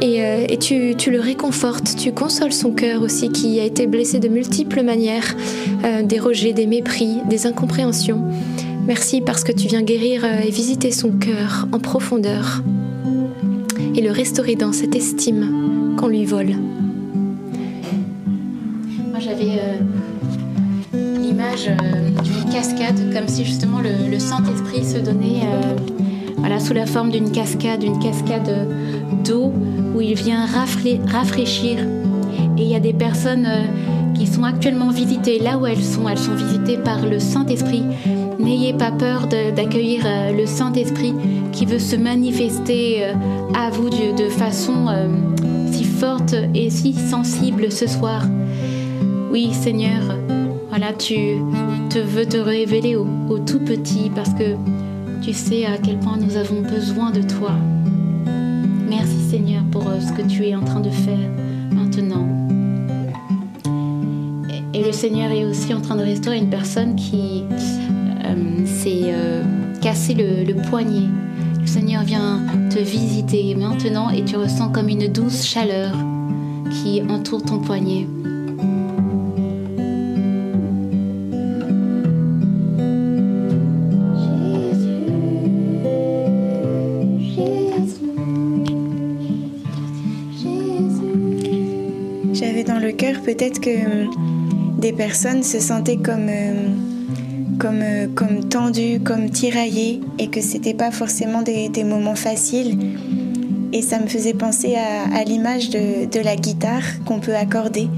Et, 0.00 0.24
euh, 0.24 0.46
tu, 0.58 1.10
le 1.10 1.20
réconfortes, 1.20 1.96
tu 1.96 2.12
consoles 2.12 2.52
son 2.52 2.72
cœur 2.72 3.02
aussi 3.02 3.30
qui 3.30 3.60
a 3.60 3.64
été 3.64 3.86
blessé 3.86 4.18
de 4.18 4.28
multiples 4.28 4.82
manières, 4.82 5.36
des 6.04 6.18
rejets, 6.18 6.52
des 6.52 6.66
mépris, 6.66 7.18
des 7.28 7.46
incompréhensions. 7.46 8.24
Merci 8.86 9.20
parce 9.20 9.44
que 9.44 9.52
tu 9.52 9.68
viens 9.68 9.82
guérir 9.82 10.24
et 10.24 10.50
visiter 10.50 10.90
son 10.90 11.10
cœur 11.10 11.68
en 11.72 11.78
profondeur 11.78 12.62
et 13.94 14.00
le 14.00 14.10
restaurer 14.10 14.56
dans 14.56 14.72
cette 14.72 14.94
estime 14.94 15.94
qu'on 15.98 16.08
lui 16.08 16.24
vole. 16.24 16.54
Moi 19.10 19.20
j'avais 19.20 19.55
l'image 21.56 21.70
d'une 22.22 22.52
cascade, 22.52 23.14
comme 23.14 23.28
si 23.28 23.44
justement 23.44 23.80
le, 23.80 24.18
Saint-Esprit 24.18 24.84
se 24.84 24.98
donnait 24.98 25.42
euh, 25.42 25.76
voilà, 26.36 26.60
sous 26.60 26.74
la 26.74 26.86
forme 26.86 27.10
d'une 27.10 27.30
cascade, 27.30 27.82
une 27.82 27.98
cascade 27.98 28.68
d'eau 29.24 29.52
où 29.94 30.00
il 30.00 30.14
vient 30.14 30.46
rafraîchir. 30.46 31.78
Et 32.58 32.62
il 32.62 32.68
y 32.68 32.74
a 32.74 32.80
des 32.80 32.92
personnes 32.92 33.46
euh, 33.46 34.12
qui 34.14 34.26
sont 34.26 34.44
actuellement 34.44 34.90
visitées 34.90 35.38
là 35.38 35.58
où 35.58 35.66
elles 35.66 35.82
sont. 35.82 36.08
Elles 36.08 36.18
sont 36.18 36.34
visitées 36.34 36.78
par 36.78 37.04
le 37.04 37.18
Saint-Esprit. 37.18 37.84
N'ayez 38.38 38.72
pas 38.72 38.90
peur 38.90 39.26
d'accueillir 39.26 40.02
euh, 40.04 40.32
le 40.32 40.46
Saint-Esprit 40.46 41.14
qui 41.52 41.66
veut 41.66 41.78
se 41.78 41.96
manifester 41.96 43.04
à 43.54 43.70
vous 43.70 43.88
de 43.88 44.28
façon 44.28 44.88
si 45.72 45.84
forte 45.84 46.34
et 46.54 46.68
si 46.68 46.92
sensible 46.92 47.72
ce 47.72 47.86
soir. 47.86 48.26
Oui, 49.30 49.52
Seigneur, 49.52 50.02
voilà, 50.78 50.92
tu 50.92 51.38
te 51.88 51.98
veux 51.98 52.26
te 52.26 52.36
révéler 52.36 52.96
au, 52.96 53.38
tout 53.38 53.60
petit 53.60 54.10
parce 54.14 54.34
que 54.34 54.56
tu 55.22 55.32
sais 55.32 55.64
à 55.64 55.78
quel 55.78 55.98
point 55.98 56.18
nous 56.18 56.36
avons 56.36 56.60
besoin 56.60 57.10
de 57.12 57.22
toi. 57.22 57.52
Merci 58.86 59.18
Seigneur 59.30 59.62
pour 59.72 59.88
euh, 59.88 60.00
ce 60.00 60.12
que 60.12 60.20
tu 60.20 60.44
es 60.44 60.54
en 60.54 60.60
train 60.60 60.80
de 60.80 60.90
faire 60.90 61.30
maintenant. 61.70 62.26
Et, 64.74 64.82
le 64.84 64.92
Seigneur 64.92 65.30
est 65.30 65.46
aussi 65.46 65.72
en 65.72 65.80
train 65.80 65.96
de 65.96 66.02
restaurer 66.02 66.36
une 66.36 66.50
personne 66.50 66.94
qui 66.94 67.44
euh, 68.26 68.66
s'est 68.66 69.04
euh, 69.06 69.42
cassé 69.80 70.12
le, 70.12 70.44
le 70.44 70.60
poignet. 70.68 71.08
Le 71.58 71.66
Seigneur 71.66 72.02
vient 72.02 72.42
te 72.68 72.78
visiter 72.78 73.54
maintenant 73.54 74.10
et 74.10 74.26
tu 74.26 74.36
ressens 74.36 74.68
comme 74.68 74.90
une 74.90 75.10
douce 75.10 75.42
chaleur 75.42 75.94
qui 76.70 77.00
entoure 77.08 77.42
ton 77.42 77.60
poignet. 77.60 78.06
Peut-être 93.26 93.60
que 93.60 93.70
euh, 93.70 94.06
des 94.78 94.92
personnes 94.92 95.42
se 95.42 95.58
sentaient 95.58 95.96
comme, 95.96 96.28
euh, 96.28 96.68
comme, 97.58 97.80
euh, 97.82 98.06
comme 98.14 98.48
tendues, 98.48 99.00
comme 99.00 99.30
tiraillées, 99.30 100.00
et 100.20 100.28
que 100.28 100.40
c'était 100.40 100.74
pas 100.74 100.92
forcément 100.92 101.42
des, 101.42 101.68
moments 101.84 102.14
faciles. 102.14 102.78
Et 103.72 103.82
ça 103.82 103.98
me 103.98 104.06
faisait 104.06 104.32
penser 104.32 104.76
à, 104.76 105.24
l'image 105.24 105.70
de, 105.70 106.20
la 106.20 106.36
guitare 106.36 106.84
qu'on 107.04 107.18
peut 107.18 107.34
accorder. 107.34 107.88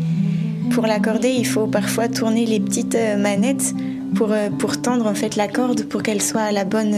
Pour 0.70 0.86
l'accorder, 0.86 1.28
il 1.28 1.46
faut 1.46 1.66
parfois 1.66 2.08
tourner 2.08 2.46
les 2.46 2.58
petites 2.58 2.98
manettes 3.18 3.74
pour, 4.14 4.30
pour 4.58 4.80
tendre 4.80 5.06
en 5.06 5.14
fait 5.14 5.36
la 5.36 5.46
corde 5.46 5.84
pour 5.84 6.02
qu'elle 6.02 6.22
soit 6.22 6.42
à 6.42 6.52
la 6.52 6.64
bonne 6.64 6.96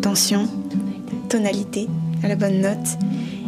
tension, 0.00 0.48
tonalité, 1.28 1.88
à 2.24 2.28
la 2.28 2.36
bonne 2.36 2.62
note. 2.62 2.88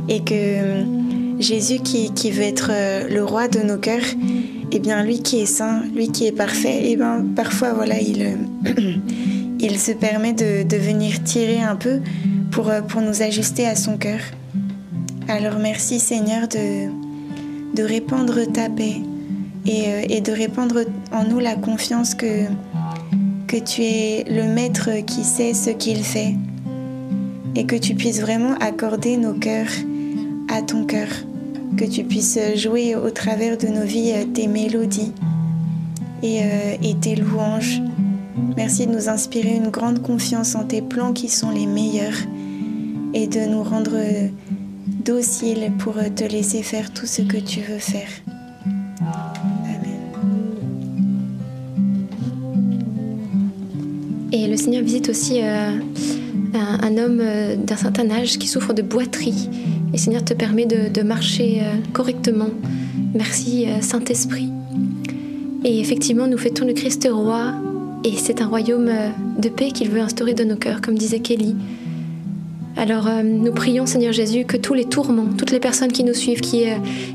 Et 0.08 0.20
que 0.20 1.05
Jésus 1.38 1.80
qui, 1.80 2.30
veut 2.30 2.42
être 2.42 2.70
euh, 2.70 3.08
le 3.08 3.24
roi 3.24 3.48
de 3.48 3.60
nos 3.60 3.76
cœurs, 3.76 4.04
et 4.04 4.76
eh 4.76 4.78
bien 4.78 5.02
lui 5.04 5.20
qui 5.20 5.40
est 5.40 5.46
saint, 5.46 5.82
lui 5.94 6.08
qui 6.08 6.26
est 6.26 6.32
parfait, 6.32 6.86
et 6.86 6.92
eh 6.92 6.96
bien 6.96 7.24
parfois 7.34 7.72
voilà, 7.72 8.00
il, 8.00 8.22
euh, 8.22 8.72
il 9.60 9.78
se 9.78 9.92
permet 9.92 10.32
de, 10.32 10.76
venir 10.76 11.22
tirer 11.22 11.60
un 11.60 11.76
peu 11.76 12.00
pour, 12.50 12.70
euh, 12.70 12.80
pour 12.80 13.02
nous 13.02 13.22
ajuster 13.22 13.66
à 13.66 13.76
son 13.76 13.98
cœur. 13.98 14.20
Alors 15.28 15.58
merci 15.60 15.98
Seigneur 15.98 16.48
de, 16.48 16.88
de 17.74 17.82
répandre 17.82 18.50
ta 18.52 18.70
paix 18.70 18.96
et, 19.66 20.16
et, 20.16 20.20
de 20.20 20.32
répandre 20.32 20.80
en 21.12 21.24
nous 21.24 21.40
la 21.40 21.54
confiance 21.54 22.14
que, 22.14 22.44
que 23.46 23.56
tu 23.56 23.82
es 23.82 24.24
le 24.28 24.44
maître 24.44 24.90
qui 25.04 25.24
sait 25.24 25.52
ce 25.52 25.70
qu'il 25.70 26.02
fait 26.02 26.34
et 27.56 27.66
que 27.66 27.76
tu 27.76 27.94
puisses 27.94 28.20
vraiment 28.20 28.54
accorder 28.60 29.16
nos 29.16 29.34
cœurs 29.34 29.72
à 30.48 30.62
ton 30.62 30.84
cœur, 30.84 31.08
que 31.76 31.84
tu 31.84 32.04
puisses 32.04 32.38
jouer 32.56 32.94
au 32.94 33.10
travers 33.10 33.58
de 33.58 33.66
nos 33.68 33.84
vies 33.84 34.12
euh, 34.14 34.24
tes 34.24 34.46
mélodies 34.46 35.12
euh, 36.24 36.76
et, 36.82 36.94
tes 36.96 37.16
louanges. 37.16 37.80
Merci 38.56 38.86
de 38.86 38.92
nous 38.92 39.08
inspirer 39.08 39.56
une 39.56 39.68
grande 39.68 40.02
confiance 40.02 40.54
en 40.54 40.64
tes 40.64 40.82
plans 40.82 41.12
qui 41.12 41.28
sont 41.28 41.50
les 41.50 41.66
meilleurs 41.66 42.16
et 43.14 43.26
de 43.26 43.40
nous 43.40 43.62
rendre 43.62 43.92
euh, 43.94 44.28
dociles 45.04 45.72
pour 45.78 45.94
te 45.94 46.24
laisser 46.24 46.62
faire 46.62 46.92
tout 46.92 47.06
ce 47.06 47.22
que 47.22 47.36
tu 47.36 47.60
veux 47.60 47.78
faire. 47.78 48.08
Amen. 49.00 49.80
Et 54.32 54.46
le 54.48 54.56
Seigneur 54.56 54.82
visite 54.82 55.08
aussi 55.08 55.40
un, 55.40 55.78
homme 56.98 57.22
d'un 57.64 57.76
certain 57.76 58.10
âge 58.10 58.38
qui 58.38 58.46
souffre 58.46 58.72
de 58.72 58.82
boiterie 58.82 59.48
et 59.92 59.98
Seigneur 59.98 60.24
te 60.24 60.34
permet 60.34 60.66
de, 60.66 61.02
marcher 61.02 61.60
euh, 61.62 61.76
correctement. 61.92 62.50
Merci 63.14 63.66
euh, 63.68 63.80
Saint-Esprit. 63.80 64.50
Et 65.64 65.80
effectivement, 65.80 66.26
nous 66.26 66.38
fêtons 66.38 66.66
le 66.66 66.72
Christ 66.72 67.08
roi 67.10 67.54
et 68.04 68.12
c'est 68.16 68.40
un 68.40 68.46
royaume 68.46 68.88
euh, 68.88 69.08
de 69.38 69.48
paix 69.48 69.70
qu'il 69.70 69.90
veut 69.90 70.00
instaurer 70.00 70.34
dans 70.34 70.46
nos 70.46 70.56
cœurs, 70.56 70.80
comme 70.80 70.96
disait 70.96 71.20
Kelly. 71.20 71.56
Alors 72.76 73.08
nous 73.24 73.52
prions 73.52 73.86
Seigneur 73.86 74.12
Jésus 74.12 74.44
que 74.44 74.58
tous 74.58 74.74
les 74.74 74.84
tourments, 74.84 75.28
toutes 75.38 75.50
les 75.50 75.60
personnes 75.60 75.90
qui 75.90 76.04
nous 76.04 76.12
suivent, 76.12 76.40
qui 76.40 76.64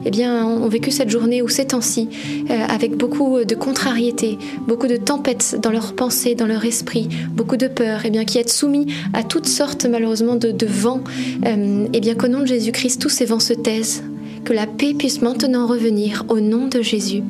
eh 0.05 0.09
bien, 0.09 0.43
ont 0.43 0.67
vécu 0.67 0.89
cette 0.89 1.09
journée 1.09 1.43
ou 1.43 1.49
ces 1.49 1.65
temps-ci 1.65 2.09
avec 2.49 2.97
beaucoup 2.97 3.43
de 3.45 3.55
contrariété, 3.55 4.39
beaucoup 4.67 4.87
de 4.87 4.97
tempêtes 4.97 5.59
dans 5.61 5.69
leurs 5.69 5.93
pensées, 5.93 6.33
dans 6.33 6.47
leur 6.47 6.65
esprit, 6.65 7.09
beaucoup 7.31 7.57
de 7.57 7.67
peur, 7.67 8.01
eh 8.05 8.25
qui 8.25 8.39
être 8.39 8.49
soumis 8.49 8.87
à 9.13 9.23
toutes 9.23 9.47
sortes 9.47 9.85
malheureusement 9.85 10.35
de, 10.35 10.65
vents, 10.65 11.03
eh 11.45 11.99
bien 11.99 12.15
qu'au 12.15 12.27
nom 12.27 12.39
de 12.39 12.47
Jésus-Christ 12.47 12.99
tous 12.99 13.09
ces 13.09 13.25
vents 13.25 13.39
se 13.39 13.53
taisent, 13.53 14.03
que 14.43 14.53
la 14.53 14.65
paix 14.65 14.95
puisse 14.97 15.21
maintenant 15.21 15.67
revenir 15.67 16.25
au 16.29 16.39
nom 16.39 16.67
de 16.67 16.81
Jésus. 16.81 17.21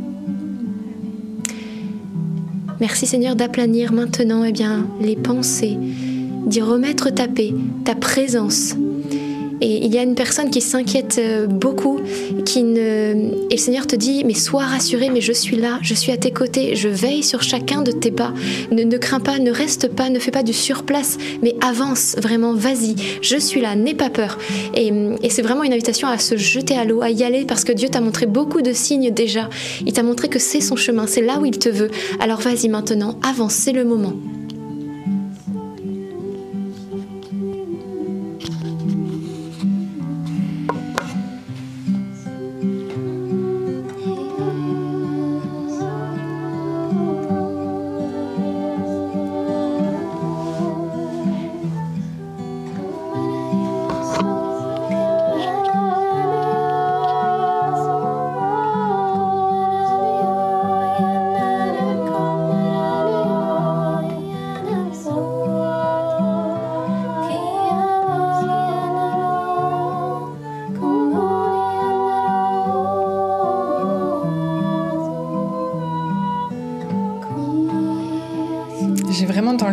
Merci 2.79 3.05
Seigneur 3.05 3.35
d'aplanir 3.35 3.93
maintenant 3.93 4.43
eh 4.43 4.51
bien, 4.51 4.87
les 5.01 5.15
pensées, 5.15 5.77
d'y 6.45 6.61
remettre 6.61 7.09
ta 7.09 7.27
paix, 7.27 7.53
ta 7.85 7.95
présence 7.95 8.75
et 9.61 9.85
il 9.85 9.93
y 9.93 9.99
a 9.99 10.03
une 10.03 10.15
personne 10.15 10.49
qui 10.49 10.59
s'inquiète 10.59 11.17
euh, 11.19 11.45
beaucoup, 11.45 11.99
qui 12.45 12.63
ne... 12.63 13.31
et 13.49 13.51
le 13.51 13.57
Seigneur 13.57 13.85
te 13.85 13.95
dit, 13.95 14.23
mais 14.25 14.33
sois 14.33 14.65
rassuré, 14.65 15.11
mais 15.11 15.21
je 15.21 15.31
suis 15.31 15.55
là, 15.55 15.77
je 15.83 15.93
suis 15.93 16.11
à 16.11 16.17
tes 16.17 16.31
côtés, 16.31 16.75
je 16.75 16.89
veille 16.89 17.21
sur 17.21 17.43
chacun 17.43 17.83
de 17.83 17.91
tes 17.91 18.09
pas. 18.09 18.33
Ne, 18.71 18.97
crains 18.97 19.19
pas, 19.19 19.37
ne 19.37 19.51
reste 19.51 19.87
pas, 19.87 20.09
ne 20.09 20.17
fais 20.17 20.31
pas 20.31 20.41
du 20.41 20.53
surplace, 20.53 21.17
mais 21.43 21.55
avance 21.61 22.15
vraiment, 22.17 22.53
vas-y, 22.53 22.95
je 23.21 23.37
suis 23.37 23.61
là, 23.61 23.75
n'aie 23.75 23.93
pas 23.93 24.09
peur. 24.09 24.39
Et 24.73 24.91
c'est 25.29 25.43
vraiment 25.43 25.63
une 25.63 25.73
invitation 25.73 26.07
à 26.07 26.17
se 26.17 26.37
jeter 26.37 26.75
à 26.75 26.83
l'eau, 26.83 27.01
à 27.03 27.11
y 27.11 27.23
aller, 27.23 27.45
parce 27.45 27.63
que 27.63 27.71
Dieu 27.71 27.89
t'a 27.89 28.01
montré 28.01 28.25
beaucoup 28.25 28.63
de 28.63 28.73
signes 28.73 29.11
déjà. 29.11 29.47
Il 29.85 29.93
t'a 29.93 30.03
montré 30.03 30.27
que 30.27 30.39
c'est 30.39 30.61
son 30.61 30.75
chemin, 30.75 31.05
c'est 31.05 31.21
là 31.21 31.39
où 31.39 31.45
il 31.45 31.59
te 31.59 31.69
veut. 31.69 31.91
Alors 32.19 32.39
vas-y 32.39 32.67
maintenant, 32.67 33.19
avance, 33.21 33.53
c'est 33.53 33.73
le 33.73 33.83
moment. 33.83 34.13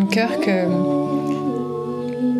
Cœur 0.08 0.40
que 0.40 0.66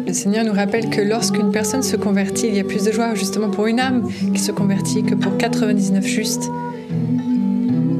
le 0.06 0.12
Seigneur 0.14 0.44
nous 0.44 0.54
rappelle 0.54 0.88
que 0.88 1.02
lorsqu'une 1.02 1.50
personne 1.50 1.82
se 1.82 1.96
convertit, 1.96 2.48
il 2.48 2.54
y 2.54 2.60
a 2.60 2.64
plus 2.64 2.84
de 2.84 2.92
joie 2.92 3.14
justement 3.14 3.50
pour 3.50 3.66
une 3.66 3.78
âme 3.78 4.08
qui 4.32 4.40
se 4.40 4.52
convertit 4.52 5.02
que 5.02 5.14
pour 5.14 5.36
99 5.36 6.04
justes. 6.06 6.50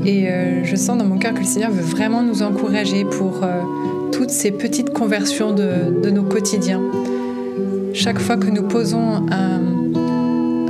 Et 0.06 0.28
euh, 0.28 0.64
je 0.64 0.74
sens 0.74 0.96
dans 0.96 1.04
mon 1.04 1.18
cœur 1.18 1.34
que 1.34 1.40
le 1.40 1.44
Seigneur 1.44 1.70
veut 1.70 1.82
vraiment 1.82 2.22
nous 2.22 2.42
encourager 2.42 3.04
pour 3.04 3.40
euh, 3.42 3.60
toutes 4.10 4.30
ces 4.30 4.50
petites 4.50 4.90
conversions 4.90 5.52
de, 5.52 6.00
de, 6.02 6.10
nos 6.10 6.22
quotidiens. 6.22 6.80
Chaque 7.92 8.18
fois 8.18 8.38
que 8.38 8.48
nous 8.48 8.62
posons 8.62 9.26
un, 9.30 9.60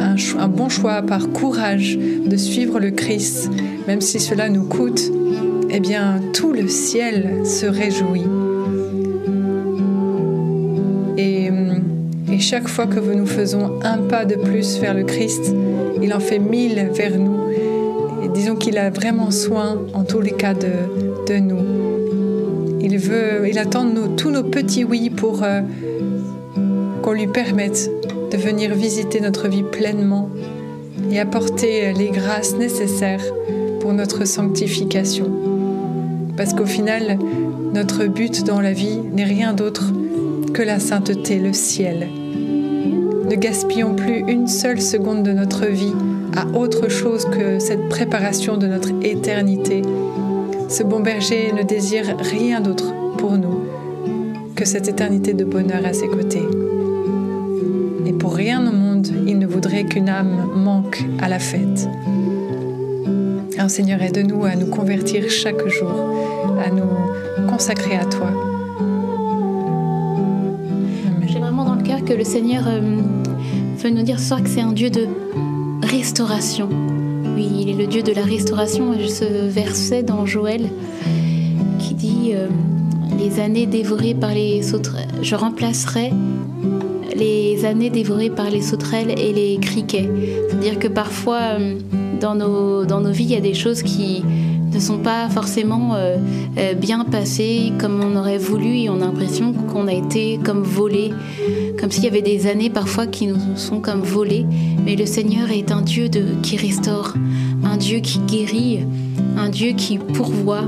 un, 0.00 0.16
un, 0.38 0.48
bon 0.48 0.68
choix 0.68 1.02
par 1.02 1.30
courage 1.30 1.96
de 1.96 2.36
suivre 2.36 2.80
le 2.80 2.90
Christ, 2.90 3.48
même 3.86 4.00
si 4.00 4.18
cela 4.18 4.48
nous 4.48 4.64
coûte, 4.64 5.12
eh 5.70 5.78
bien 5.78 6.20
tout 6.32 6.52
le 6.52 6.66
ciel 6.66 7.42
se 7.44 7.66
réjouit. 7.66 8.24
Chaque 12.50 12.68
fois 12.68 12.86
que 12.86 12.98
nous 12.98 13.26
faisons 13.26 13.78
un 13.82 13.98
pas 13.98 14.24
de 14.24 14.34
plus 14.34 14.78
vers 14.78 14.94
le 14.94 15.04
Christ, 15.04 15.54
il 16.00 16.14
en 16.14 16.18
fait 16.18 16.38
mille 16.38 16.88
vers 16.94 17.18
nous. 17.18 17.36
Disons 18.32 18.56
qu'il 18.56 18.78
a 18.78 18.88
vraiment 18.88 19.30
soin, 19.30 19.82
en 19.92 20.02
tous 20.02 20.22
les 20.22 20.30
cas, 20.30 20.54
de, 20.54 21.38
nous. 21.40 21.60
Il 22.80 22.96
veut, 22.96 23.46
il 23.46 23.58
attend 23.58 23.84
tous 24.16 24.30
nos 24.30 24.44
petits 24.44 24.82
oui 24.82 25.10
pour 25.10 25.42
euh, 25.42 25.60
qu'on 27.02 27.12
lui 27.12 27.26
permette 27.26 27.90
de 28.30 28.38
venir 28.38 28.74
visiter 28.74 29.20
notre 29.20 29.46
vie 29.48 29.62
pleinement 29.62 30.30
et 31.12 31.20
apporter 31.20 31.92
les 31.92 32.08
grâces 32.08 32.54
nécessaires 32.54 33.24
pour 33.80 33.92
notre 33.92 34.24
sanctification. 34.24 35.30
Parce 36.34 36.54
qu'au 36.54 36.64
final, 36.64 37.18
notre 37.74 38.06
but 38.06 38.42
dans 38.44 38.62
la 38.62 38.72
vie 38.72 39.00
n'est 39.12 39.24
rien 39.24 39.52
d'autre 39.52 39.92
que 40.54 40.62
la 40.62 40.80
sainteté, 40.80 41.38
le 41.38 41.52
ciel. 41.52 42.08
Ne 43.28 43.34
gaspillons 43.34 43.94
plus 43.94 44.24
une 44.26 44.48
seule 44.48 44.80
seconde 44.80 45.22
de 45.22 45.32
notre 45.32 45.66
vie 45.66 45.92
à 46.34 46.46
autre 46.56 46.88
chose 46.88 47.26
que 47.26 47.58
cette 47.58 47.88
préparation 47.90 48.56
de 48.56 48.66
notre 48.66 48.90
éternité. 49.02 49.82
Ce 50.68 50.82
bon 50.82 51.00
berger 51.00 51.52
ne 51.52 51.62
désire 51.62 52.16
rien 52.18 52.60
d'autre 52.60 52.94
pour 53.18 53.32
nous 53.32 53.64
que 54.56 54.64
cette 54.64 54.88
éternité 54.88 55.34
de 55.34 55.44
bonheur 55.44 55.84
à 55.84 55.92
ses 55.92 56.08
côtés. 56.08 56.42
Et 58.06 58.12
pour 58.14 58.34
rien 58.34 58.66
au 58.66 58.72
monde, 58.72 59.08
il 59.26 59.38
ne 59.38 59.46
voudrait 59.46 59.84
qu'une 59.84 60.08
âme 60.08 60.50
manque 60.56 61.04
à 61.20 61.28
la 61.28 61.38
fête. 61.38 61.86
Alors 63.58 63.68
Seigneur, 63.68 64.00
aide-nous 64.00 64.44
à 64.44 64.56
nous 64.56 64.68
convertir 64.68 65.28
chaque 65.28 65.68
jour, 65.68 65.92
à 66.64 66.70
nous 66.70 67.46
consacrer 67.46 67.96
à 67.96 68.06
toi. 68.06 68.30
J'ai 71.26 71.40
vraiment 71.40 71.64
dans 71.64 71.74
le 71.74 71.82
cœur 71.82 72.04
que 72.04 72.14
le 72.14 72.24
Seigneur 72.24 72.64
euh, 72.66 72.96
veut 73.78 73.90
nous 73.90 74.02
dire 74.02 74.18
ce 74.18 74.26
soir 74.26 74.42
que 74.42 74.48
c'est 74.48 74.60
un 74.60 74.72
Dieu 74.72 74.90
de 74.90 75.06
restauration. 75.82 76.68
Oui, 77.36 77.48
il 77.60 77.68
est 77.68 77.74
le 77.74 77.86
Dieu 77.86 78.02
de 78.02 78.12
la 78.12 78.22
restauration. 78.22 78.92
Ce 79.06 79.48
verset 79.48 80.02
dans 80.02 80.26
Joël 80.26 80.68
qui 81.78 81.94
dit 81.94 82.32
euh, 82.34 82.48
Les 83.18 83.38
années 83.38 83.66
dévorées 83.66 84.14
par 84.14 84.34
les 84.34 84.62
sauterelles, 84.62 85.08
je 85.22 85.36
remplacerai 85.36 86.10
les 87.14 87.64
années 87.64 87.90
dévorées 87.90 88.30
par 88.30 88.50
les 88.50 88.62
sauterelles 88.62 89.14
et 89.16 89.32
les 89.32 89.58
criquets. 89.60 90.10
C'est-à-dire 90.48 90.80
que 90.80 90.88
parfois, 90.88 91.40
euh, 91.58 91.78
dans 92.20 92.34
nos, 92.34 92.84
dans 92.84 93.00
nos 93.00 93.12
vies, 93.12 93.24
il 93.24 93.30
y 93.30 93.36
a 93.36 93.40
des 93.40 93.54
choses 93.54 93.82
qui 93.82 94.24
ne 94.72 94.80
sont 94.80 94.98
pas 94.98 95.28
forcément 95.28 95.94
euh, 95.94 96.16
bien 96.74 97.04
passées 97.04 97.72
comme 97.78 98.00
on 98.02 98.16
aurait 98.16 98.38
voulu 98.38 98.78
et 98.78 98.90
on 98.90 98.96
a 98.96 99.06
l'impression 99.06 99.52
qu'on 99.52 99.86
a 99.86 99.92
été 99.92 100.38
comme 100.44 100.62
volé, 100.62 101.12
comme 101.88 101.94
s'il 101.94 102.04
y 102.04 102.08
avait 102.08 102.20
des 102.20 102.46
années 102.46 102.68
parfois 102.68 103.06
qui 103.06 103.26
nous 103.26 103.56
sont 103.56 103.80
comme 103.80 104.02
volées. 104.02 104.44
Mais 104.84 104.94
le 104.94 105.06
Seigneur 105.06 105.50
est 105.50 105.72
un 105.72 105.80
Dieu 105.80 106.10
qui 106.42 106.58
restaure, 106.58 107.14
un 107.64 107.78
Dieu 107.78 108.00
qui 108.00 108.18
guérit, 108.18 108.80
un 109.38 109.48
Dieu 109.48 109.72
qui 109.72 109.96
pourvoit 109.96 110.64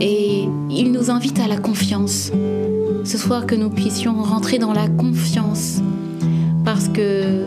et 0.00 0.48
il 0.68 0.90
nous 0.90 1.08
invite 1.08 1.38
à 1.38 1.46
la 1.46 1.56
confiance. 1.56 2.32
Ce 3.04 3.16
soir 3.16 3.46
que 3.46 3.54
nous 3.54 3.70
puissions 3.70 4.20
rentrer 4.24 4.58
dans 4.58 4.72
la 4.72 4.88
confiance 4.88 5.80
parce 6.64 6.88
que 6.88 7.44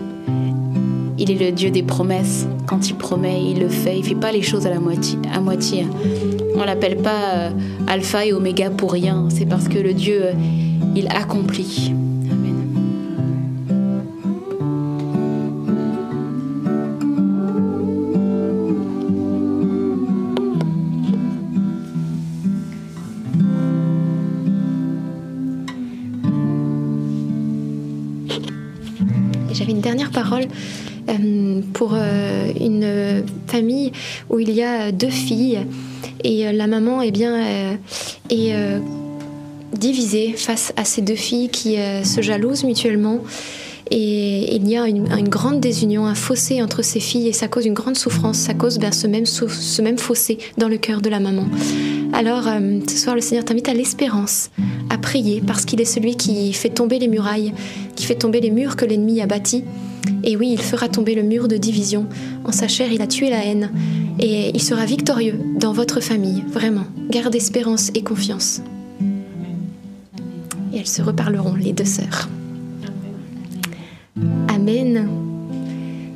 il 1.17 1.29
est 1.29 1.45
le 1.45 1.51
Dieu 1.51 1.71
des 1.71 1.83
promesses. 1.83 2.47
Quand 2.67 2.89
il 2.89 2.95
promet, 2.95 3.43
il 3.43 3.59
le 3.59 3.67
fait. 3.67 3.99
Il 3.99 4.05
fait 4.05 4.15
pas 4.15 4.31
les 4.31 4.43
choses 4.43 4.65
à 4.65 4.69
la 4.69 4.79
moitié. 4.79 5.19
À 5.33 5.41
moitié. 5.41 5.85
On 6.55 6.63
l'appelle 6.63 6.95
pas 6.95 7.33
euh, 7.33 7.49
alpha 7.85 8.25
et 8.25 8.31
oméga 8.31 8.69
pour 8.69 8.93
rien. 8.93 9.27
C'est 9.27 9.45
parce 9.45 9.67
que 9.67 9.77
le 9.77 9.93
Dieu, 9.93 10.21
euh, 10.23 10.33
il 10.95 11.09
accomplit. 11.09 11.91
Pour 31.79 31.93
euh, 31.93 32.51
une 32.59 33.23
famille 33.47 33.93
où 34.29 34.37
il 34.37 34.51
y 34.51 34.61
a 34.61 34.91
deux 34.91 35.09
filles 35.09 35.65
et 36.25 36.45
euh, 36.45 36.51
la 36.51 36.67
maman 36.67 37.01
eh 37.01 37.11
bien, 37.11 37.39
est 38.29 38.81
divisée 39.71 40.33
face 40.33 40.73
à 40.75 40.83
ces 40.83 41.01
deux 41.01 41.15
filles 41.15 41.47
qui 41.47 41.77
se 42.03 42.21
jalousent 42.21 42.65
mutuellement. 42.65 43.21
Et 43.91 44.55
il 44.55 44.67
y 44.67 44.77
a 44.77 44.87
une, 44.87 45.29
grande 45.29 45.59
désunion, 45.59 46.05
un 46.05 46.15
fossé 46.15 46.61
entre 46.61 46.83
ces 46.83 46.99
filles, 46.99 47.27
et 47.27 47.33
ça 47.33 47.47
cause 47.47 47.65
une 47.65 47.73
grande 47.73 47.97
souffrance, 47.97 48.37
ça 48.37 48.53
cause 48.53 48.77
ben, 48.77 48.91
ce, 48.91 49.07
même, 49.07 49.25
ce 49.25 49.81
même 49.81 49.97
fossé 49.97 50.37
dans 50.57 50.67
le 50.67 50.77
cœur 50.77 51.01
de 51.01 51.09
la 51.09 51.19
maman. 51.19 51.45
Alors, 52.13 52.47
euh, 52.47 52.79
ce 52.87 52.97
soir, 52.97 53.15
le 53.15 53.21
Seigneur 53.21 53.45
t'invite 53.45 53.69
à 53.69 53.73
l'espérance, 53.73 54.51
à 54.89 54.97
prier, 54.97 55.41
parce 55.45 55.65
qu'il 55.65 55.81
est 55.81 55.85
celui 55.85 56.15
qui 56.15 56.53
fait 56.53 56.69
tomber 56.69 56.99
les 56.99 57.07
murailles, 57.07 57.53
qui 57.95 58.05
fait 58.05 58.15
tomber 58.15 58.41
les 58.41 58.51
murs 58.51 58.75
que 58.75 58.85
l'ennemi 58.85 59.21
a 59.21 59.27
bâtis. 59.27 59.63
Et 60.23 60.35
oui, 60.37 60.49
il 60.51 60.61
fera 60.61 60.87
tomber 60.87 61.15
le 61.15 61.23
mur 61.23 61.47
de 61.47 61.57
division. 61.57 62.05
En 62.45 62.51
sa 62.51 62.67
chair, 62.67 62.91
il 62.91 63.01
a 63.01 63.07
tué 63.07 63.29
la 63.29 63.43
haine. 63.45 63.71
Et 64.19 64.51
il 64.53 64.61
sera 64.61 64.85
victorieux 64.85 65.39
dans 65.59 65.71
votre 65.71 66.01
famille, 66.01 66.43
vraiment. 66.51 66.85
Garde 67.09 67.35
espérance 67.35 67.89
et 67.95 68.03
confiance. 68.03 68.61
Et 70.73 70.77
elles 70.77 70.87
se 70.87 71.01
reparleront, 71.01 71.55
les 71.55 71.73
deux 71.73 71.85
sœurs. 71.85 72.27
Amen. 74.21 75.28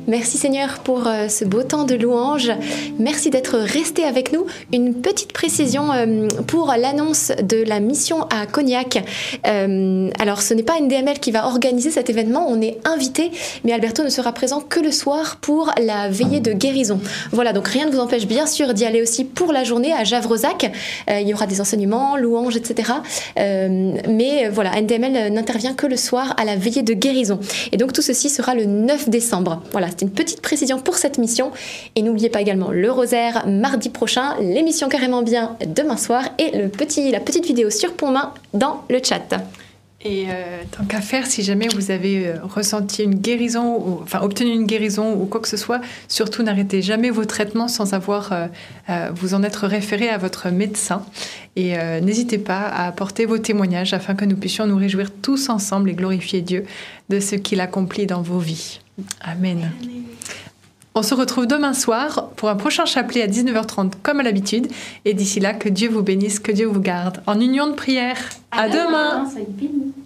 Merci 0.06 0.36
Seigneur 0.36 0.80
pour 0.80 1.06
euh, 1.06 1.28
ce 1.28 1.46
beau 1.46 1.62
temps 1.62 1.84
de 1.84 1.94
louange. 1.94 2.52
Merci 2.98 3.30
d'être 3.30 3.56
resté 3.56 4.04
avec 4.04 4.32
nous. 4.32 4.44
Une 4.70 4.92
petite 4.92 5.32
précision 5.32 5.92
euh, 5.92 6.28
pour 6.46 6.74
l'annonce 6.76 7.32
de 7.42 7.62
la 7.62 7.80
mission 7.80 8.24
à 8.24 8.44
Cognac. 8.44 9.02
Euh, 9.46 10.10
alors 10.18 10.42
ce 10.42 10.52
n'est 10.52 10.62
pas 10.62 10.78
NDML 10.78 11.20
qui 11.20 11.30
va 11.30 11.46
organiser 11.46 11.90
cet 11.90 12.10
événement, 12.10 12.46
on 12.46 12.60
est 12.60 12.76
invité, 12.84 13.30
mais 13.64 13.72
Alberto 13.72 14.02
ne 14.02 14.10
sera 14.10 14.32
présent 14.32 14.60
que 14.60 14.78
le 14.78 14.92
soir 14.92 15.38
pour 15.40 15.70
la 15.82 16.10
veillée 16.10 16.40
de 16.40 16.52
guérison. 16.52 17.00
Voilà, 17.32 17.54
donc 17.54 17.66
rien 17.68 17.86
ne 17.86 17.90
vous 17.90 18.00
empêche 18.00 18.26
bien 18.26 18.46
sûr 18.46 18.74
d'y 18.74 18.84
aller 18.84 19.00
aussi 19.00 19.24
pour 19.24 19.52
la 19.52 19.64
journée 19.64 19.94
à 19.94 20.04
Javrezac. 20.04 20.70
il 21.08 21.26
y 21.26 21.32
aura 21.32 21.46
des 21.46 21.62
enseignements, 21.62 22.18
louanges, 22.18 22.56
etc. 22.56 22.92
mais 23.36 24.48
voilà, 24.50 24.78
NDML 24.80 25.32
n'intervient 25.32 25.72
que 25.72 25.86
le 25.86 25.96
soir 25.96 26.34
à 26.36 26.44
la 26.44 26.56
veillée 26.56 26.82
de 26.82 26.92
guérison. 26.92 27.40
Et 27.72 27.78
donc 27.78 27.92
tout 27.94 28.02
ceci 28.02 28.28
sera 28.28 28.54
le 28.54 28.66
9 28.66 29.08
décembre. 29.08 29.62
Voilà, 29.72 29.88
c'est 29.96 30.04
une 30.04 30.12
petite 30.12 30.40
précision 30.40 30.78
pour 30.78 30.96
cette 30.96 31.18
mission. 31.18 31.52
Et 31.94 32.02
n'oubliez 32.02 32.30
pas 32.30 32.40
également 32.40 32.70
le 32.70 32.90
rosaire 32.90 33.46
mardi 33.46 33.90
prochain, 33.90 34.36
l'émission 34.40 34.88
Carrément 34.88 35.22
Bien 35.22 35.56
demain 35.66 35.96
soir 35.96 36.24
et 36.38 36.56
le 36.56 36.68
petit, 36.68 37.10
la 37.10 37.20
petite 37.20 37.46
vidéo 37.46 37.70
sur 37.70 37.94
Pont-Main 37.94 38.34
dans 38.52 38.84
le 38.88 39.00
chat. 39.02 39.38
Et 40.06 40.26
euh, 40.28 40.62
tant 40.70 40.84
qu'à 40.84 41.00
faire, 41.00 41.26
si 41.26 41.42
jamais 41.42 41.66
vous 41.68 41.90
avez 41.90 42.28
euh, 42.28 42.34
ressenti 42.42 43.02
une 43.02 43.14
guérison, 43.14 43.78
ou, 43.78 44.00
enfin 44.02 44.20
obtenu 44.20 44.50
une 44.50 44.66
guérison 44.66 45.14
ou 45.14 45.24
quoi 45.24 45.40
que 45.40 45.48
ce 45.48 45.56
soit, 45.56 45.80
surtout 46.08 46.42
n'arrêtez 46.42 46.82
jamais 46.82 47.08
vos 47.08 47.24
traitements 47.24 47.68
sans 47.68 47.94
avoir 47.94 48.30
euh, 48.90 49.08
vous 49.14 49.32
en 49.32 49.42
être 49.42 49.66
référé 49.66 50.10
à 50.10 50.18
votre 50.18 50.50
médecin. 50.50 51.06
Et 51.56 51.76
n'hésitez 52.02 52.38
pas 52.38 52.62
à 52.62 52.88
apporter 52.88 53.26
vos 53.26 53.38
témoignages 53.38 53.94
afin 53.94 54.16
que 54.16 54.24
nous 54.24 54.34
puissions 54.34 54.66
nous 54.66 54.76
réjouir 54.76 55.12
tous 55.22 55.48
ensemble 55.48 55.88
et 55.88 55.94
glorifier 55.94 56.40
Dieu 56.40 56.64
de 57.10 57.20
ce 57.20 57.36
qu'il 57.36 57.60
accomplit 57.60 58.06
dans 58.06 58.22
vos 58.22 58.40
vies. 58.40 58.80
Amen. 59.20 59.70
On 60.94 61.02
se 61.02 61.14
retrouve 61.14 61.46
demain 61.46 61.74
soir 61.74 62.30
pour 62.36 62.48
un 62.48 62.54
prochain 62.54 62.84
chapelet 62.84 63.22
à 63.22 63.26
19h30 63.26 63.94
comme 64.02 64.20
à 64.20 64.22
l'habitude. 64.22 64.68
Et 65.04 65.14
d'ici 65.14 65.40
là, 65.40 65.52
que 65.52 65.68
Dieu 65.68 65.88
vous 65.88 66.02
bénisse, 66.02 66.38
que 66.38 66.52
Dieu 66.52 66.66
vous 66.66 66.80
garde. 66.80 67.20
En 67.26 67.40
union 67.40 67.66
de 67.66 67.72
prière. 67.72 68.18
À, 68.52 68.62
à 68.62 68.68
demain. 68.68 69.24
demain. 69.24 70.03